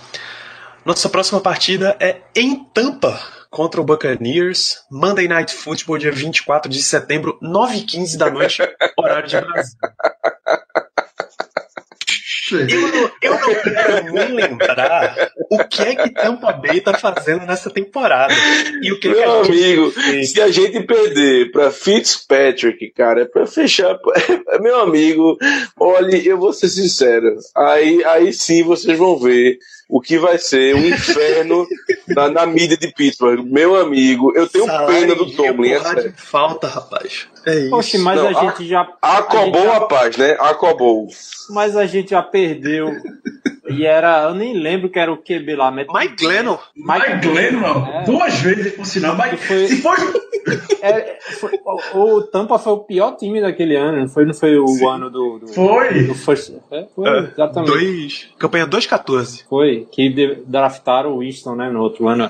[0.85, 3.19] Nossa próxima partida é em Tampa
[3.53, 8.63] contra o Buccaneers, Monday Night Football, dia 24 de setembro, 9h15 da noite,
[8.97, 9.77] horário de Brasil.
[12.51, 17.45] Eu não, eu não quero nem lembrar o que é que Tampa Bay tá fazendo
[17.45, 18.33] nessa temporada.
[18.81, 20.31] E o que, é que Meu a gente amigo, fez.
[20.31, 23.97] se a gente perder pra Fitzpatrick, cara, é pra fechar.
[24.61, 25.37] Meu amigo,
[25.79, 27.35] olhe, eu vou ser sincero.
[27.55, 29.57] Aí, aí sim vocês vão ver
[29.95, 31.67] o que vai ser um inferno
[32.09, 33.45] na, na mídia de Pittsburgh.
[33.45, 36.13] Meu amigo, eu tenho pena do Salário, Tomlin, é sério.
[36.17, 37.27] falta, rapaz.
[37.45, 37.69] É isso.
[37.69, 38.87] Poxa, mas Não, a gente já.
[38.99, 40.31] Acabou a gente a paz, né?
[40.39, 41.07] Acabou.
[41.11, 42.91] já- Mas a gente já perdeu.
[43.69, 44.23] E era.
[44.23, 45.71] Eu nem lembro que era o QB lá.
[45.71, 46.57] Mike Glennon.
[46.75, 48.03] Mike Glennon, É.
[48.03, 49.15] duas vezes por sinal.
[49.17, 49.95] Mike, foi- Se for
[50.81, 51.57] É, foi-
[51.93, 55.09] o, o Tampa foi o pior time daquele ano, não foi, não foi o ano
[55.09, 55.39] do.
[55.39, 56.03] do Foi.
[56.03, 57.71] do first, é, foi, É, exatamente.
[57.71, 59.45] Dois, campanha 2-14.
[59.47, 60.09] Foi, que
[60.45, 62.29] draftaram o Winston, né, no outro ano.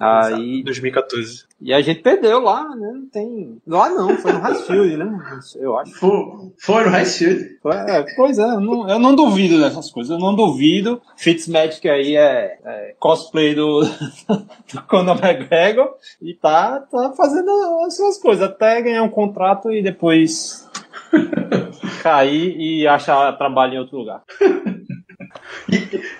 [0.00, 1.44] Aí, 2014.
[1.60, 2.92] e a gente perdeu lá, né?
[2.92, 3.58] Não tem.
[3.66, 5.40] Lá não, foi no Highfield, né?
[5.56, 5.94] Eu acho.
[5.94, 6.10] Foi,
[6.58, 7.58] foi no High Shield.
[7.62, 11.00] Foi, é, pois é, eu não, eu não duvido dessas coisas, eu não duvido.
[11.16, 13.82] Fitzmagic aí é, é cosplay do,
[14.72, 17.50] do Conor McGregor e tá, tá fazendo
[17.86, 20.68] as suas coisas, até ganhar um contrato e depois
[22.02, 24.22] cair e achar trabalho em outro lugar.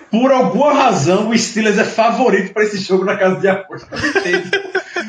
[0.09, 3.87] Por alguma razão, o Steelers é favorito para esse jogo na casa de aposta.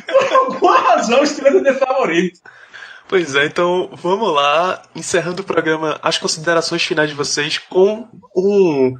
[0.06, 2.40] Por alguma razão, o Steelers é favorito.
[3.08, 8.94] Pois é, então vamos lá, encerrando o programa, as considerações finais de vocês com um,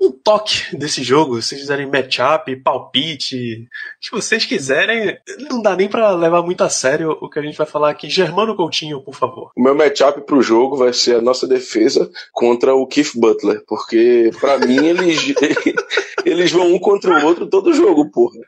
[0.00, 1.40] um toque desse jogo.
[1.40, 5.16] Se vocês quiserem matchup, palpite, o que vocês quiserem,
[5.50, 8.08] não dá nem pra levar muito a sério o que a gente vai falar aqui.
[8.08, 9.50] Germano Coutinho, por favor.
[9.56, 14.30] O meu matchup pro jogo vai ser a nossa defesa contra o Keith Butler, porque
[14.40, 15.34] pra mim eles,
[16.24, 18.38] eles vão um contra o outro todo jogo, porra.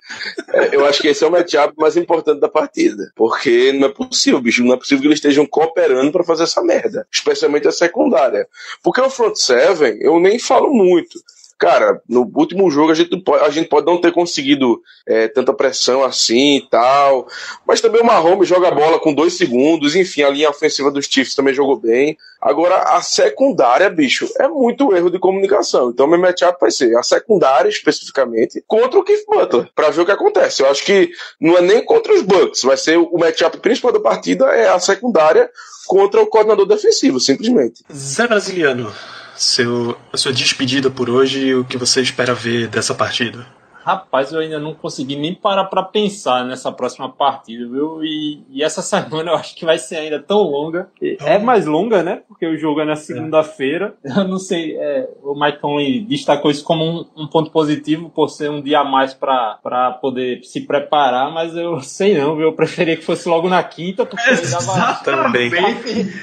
[0.53, 3.93] É, eu acho que esse é o matchup mais importante da partida, porque não é
[3.93, 7.73] possível, bicho, não é possível que eles estejam cooperando pra fazer essa merda, especialmente a
[7.73, 8.47] secundária.
[8.83, 11.19] Porque o front seven, eu nem falo muito.
[11.59, 15.53] Cara, no último jogo a gente, pode- a gente pode não ter conseguido é, tanta
[15.53, 17.27] pressão assim e tal,
[17.67, 21.07] mas também o Mahomes joga a bola com dois segundos, enfim, a linha ofensiva dos
[21.07, 22.17] Chiefs também jogou bem.
[22.41, 25.91] Agora, a secundária, bicho, é muito erro de comunicação.
[25.91, 30.07] Então, meu matchup vai ser a secundária, especificamente, contra o Keith Butler, pra ver o
[30.07, 30.63] que acontece.
[30.63, 33.99] Eu acho que não é nem contra os Bucks, vai ser o matchup principal da
[33.99, 35.51] partida é a secundária
[35.89, 37.83] contra o coordenador defensivo, simplesmente.
[37.93, 38.93] Zé Brasiliano,
[39.39, 43.47] seu, a sua despedida por hoje e o que você espera ver dessa partida.
[43.89, 48.05] Rapaz, eu ainda não consegui nem parar pra pensar nessa próxima partida, viu?
[48.05, 50.91] E, e essa semana eu acho que vai ser ainda tão longa.
[51.01, 52.21] E É mais longa, né?
[52.29, 53.95] Porque o jogo é na segunda-feira.
[54.05, 58.29] Eu não sei, é, o Mike Conley destacou isso como um, um ponto positivo por
[58.29, 62.49] ser um dia a mais pra, pra poder se preparar, mas eu sei não, viu?
[62.49, 65.51] Eu preferia que fosse logo na quinta, porque dava, Também.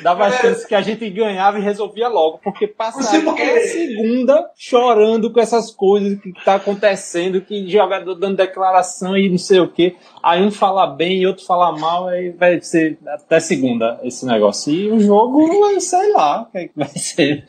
[0.03, 4.51] dava a chance que a gente ganhava e resolvia logo, porque passar porque- até segunda
[4.55, 9.67] chorando com essas coisas que tá acontecendo, que jogador dando declaração e não sei o
[9.67, 14.25] que, aí um fala bem e outro fala mal, aí vai ser até segunda esse
[14.25, 14.73] negócio.
[14.73, 17.45] E o jogo, sei lá, que é que vai ser.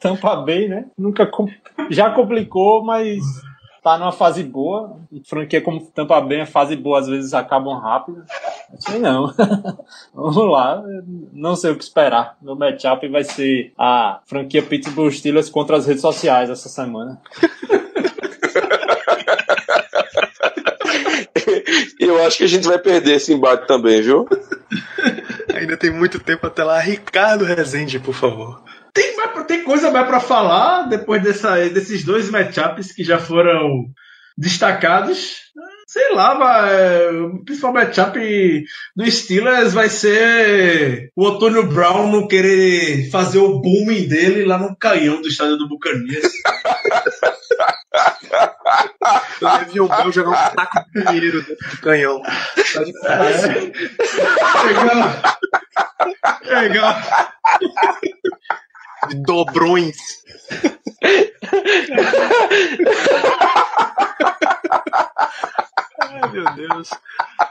[0.00, 0.86] Tampa bem, né?
[0.96, 1.28] Nunca
[1.90, 3.18] já complicou, mas
[3.82, 4.98] tá numa fase boa.
[5.24, 8.22] Franquia como Tampa Bay, a fase boa às vezes acabam rápido.
[8.78, 9.32] Sei não.
[10.14, 10.82] Vamos lá,
[11.32, 12.36] não sei o que esperar.
[12.42, 17.20] Meu matchup vai ser a franquia Pittsburgh Steelers contra as redes sociais essa semana.
[21.98, 24.26] Eu acho que a gente vai perder esse embate também, viu?
[25.54, 26.78] Ainda tem muito tempo até lá.
[26.80, 28.62] Ricardo Rezende, por favor.
[28.94, 33.86] Tem, mais- tem coisa mais pra falar depois dessa, desses dois matchups que já foram
[34.36, 35.36] destacados.
[35.86, 38.18] Sei lá, vai, o principal matchup
[38.94, 44.76] do Steelers vai ser o Antônio Brown não querer fazer o booming dele lá no
[44.76, 46.30] canhão do estádio do Buccaneers.
[49.40, 52.22] Eu devia o Bel jogar um taco de dinheiro dentro do canhão.
[52.22, 53.72] Tá difícil.
[54.62, 55.38] Pegar.
[56.42, 57.34] Pegar.
[59.08, 59.96] De dobrões.
[66.00, 66.90] Ai, meu Deus.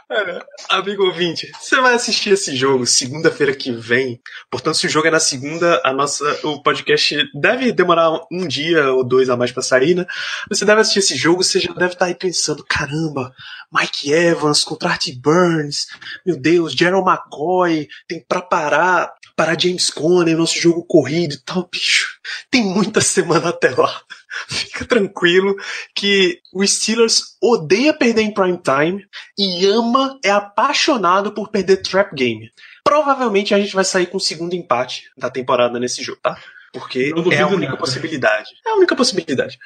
[0.09, 4.21] É, amigo ouvinte, você vai assistir esse jogo segunda-feira que vem.
[4.49, 8.89] Portanto, se o jogo é na segunda, a nossa, o podcast deve demorar um dia
[8.93, 10.05] ou dois a mais pra sair, né?
[10.49, 13.33] Você deve assistir esse jogo, você já deve estar aí pensando: caramba,
[13.69, 15.87] Mike Evans contra Art Burns,
[16.25, 21.67] meu Deus, Gerald McCoy, tem pra parar, parar James Conner, nosso jogo corrido e tal,
[21.69, 22.16] bicho.
[22.49, 24.01] Tem muita semana até lá.
[24.47, 25.55] Fica tranquilo
[25.95, 29.05] que o Steelers odeia perder em prime time
[29.37, 32.51] e ama, é apaixonado por perder trap game.
[32.83, 36.37] Provavelmente a gente vai sair com o segundo empate da temporada nesse jogo, tá?
[36.73, 37.77] Porque é a única nada.
[37.77, 38.49] possibilidade.
[38.65, 39.57] É a única possibilidade.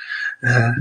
[0.43, 0.71] É,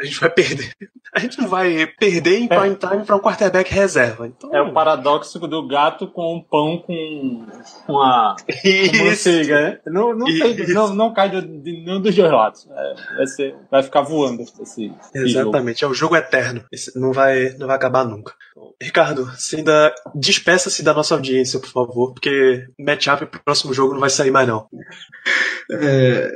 [0.00, 0.72] a gente vai perder.
[1.14, 4.26] A gente não vai perder em prime time para um quarterback reserva.
[4.26, 4.54] Então...
[4.54, 7.46] É o paradoxo do gato com um pão com
[7.88, 9.80] uma, manteiga, né?
[9.86, 12.68] Não, não, tem, não, não cai de, de nenhum dos dois lados.
[12.70, 15.90] É, vai, ser, vai ficar voando esse, Exatamente, jogo.
[15.90, 16.64] é o jogo eterno.
[16.70, 18.34] Esse não, vai, não vai acabar nunca.
[18.82, 24.00] Ricardo, você ainda despeça-se da nossa audiência, por favor, porque matchup pro próximo jogo não
[24.00, 24.68] vai sair mais, não.
[25.80, 26.32] É,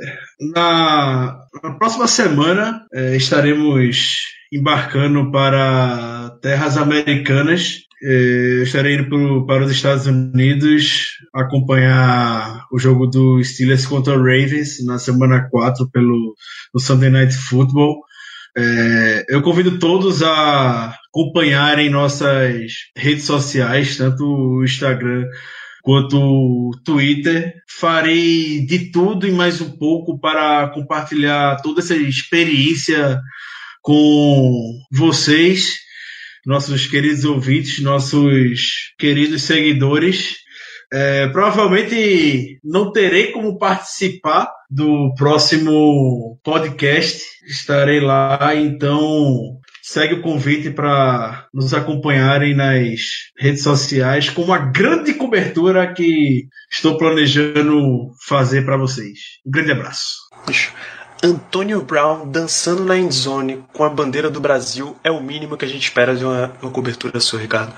[0.55, 4.19] na, na, próxima semana é, estaremos
[4.51, 7.79] embarcando para terras americanas.
[8.03, 14.17] É, estarei indo pro, para os Estados Unidos acompanhar o jogo do Steelers contra o
[14.17, 16.35] Ravens na semana 4 pelo
[16.73, 18.01] no Sunday Night Football.
[18.57, 25.25] É, eu convido todos a acompanharem nossas redes sociais, tanto o Instagram
[25.81, 27.53] quanto o Twitter.
[27.67, 33.19] Farei de tudo e mais um pouco para compartilhar toda essa experiência
[33.81, 35.73] com vocês,
[36.45, 40.37] nossos queridos ouvintes, nossos queridos seguidores.
[40.93, 47.23] É, provavelmente não terei como participar do próximo podcast.
[47.45, 52.99] Estarei lá, então segue o convite para nos acompanharem nas
[53.37, 59.19] redes sociais com uma grande cobertura que estou planejando fazer para vocês.
[59.45, 60.17] Um grande abraço.
[61.23, 65.67] Antônio Brown dançando na endzone com a bandeira do Brasil é o mínimo que a
[65.67, 67.73] gente espera de uma, uma cobertura sua, Ricardo.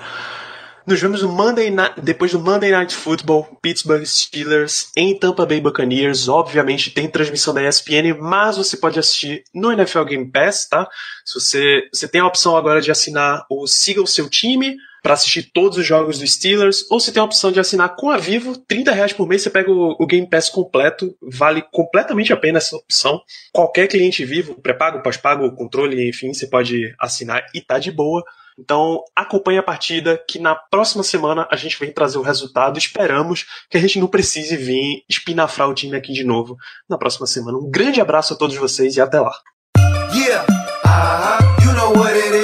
[0.86, 6.28] Nos vemos no Monday depois do Monday Night Football, Pittsburgh Steelers em Tampa Bay Buccaneers.
[6.28, 10.86] Obviamente tem transmissão da ESPN, mas você pode assistir no NFL Game Pass, tá?
[11.24, 15.14] Se você, você tem a opção agora de assinar o Siga o Seu Time para
[15.14, 18.18] assistir todos os jogos do Steelers, ou você tem a opção de assinar com a
[18.18, 22.36] Vivo, 30 reais por mês, você pega o, o Game Pass completo, vale completamente a
[22.36, 23.22] pena essa opção.
[23.52, 28.22] Qualquer cliente Vivo, pré-pago, pós-pago, controle, enfim, você pode assinar e tá de boa.
[28.58, 32.78] Então acompanhe a partida que na próxima semana a gente vem trazer o resultado.
[32.78, 36.56] Esperamos que a gente não precise vir espinafrar o time aqui de novo
[36.88, 37.58] na próxima semana.
[37.58, 39.34] Um grande abraço a todos vocês e até lá.
[40.14, 40.46] Yeah,
[40.84, 41.64] uh-huh.
[41.64, 42.43] you know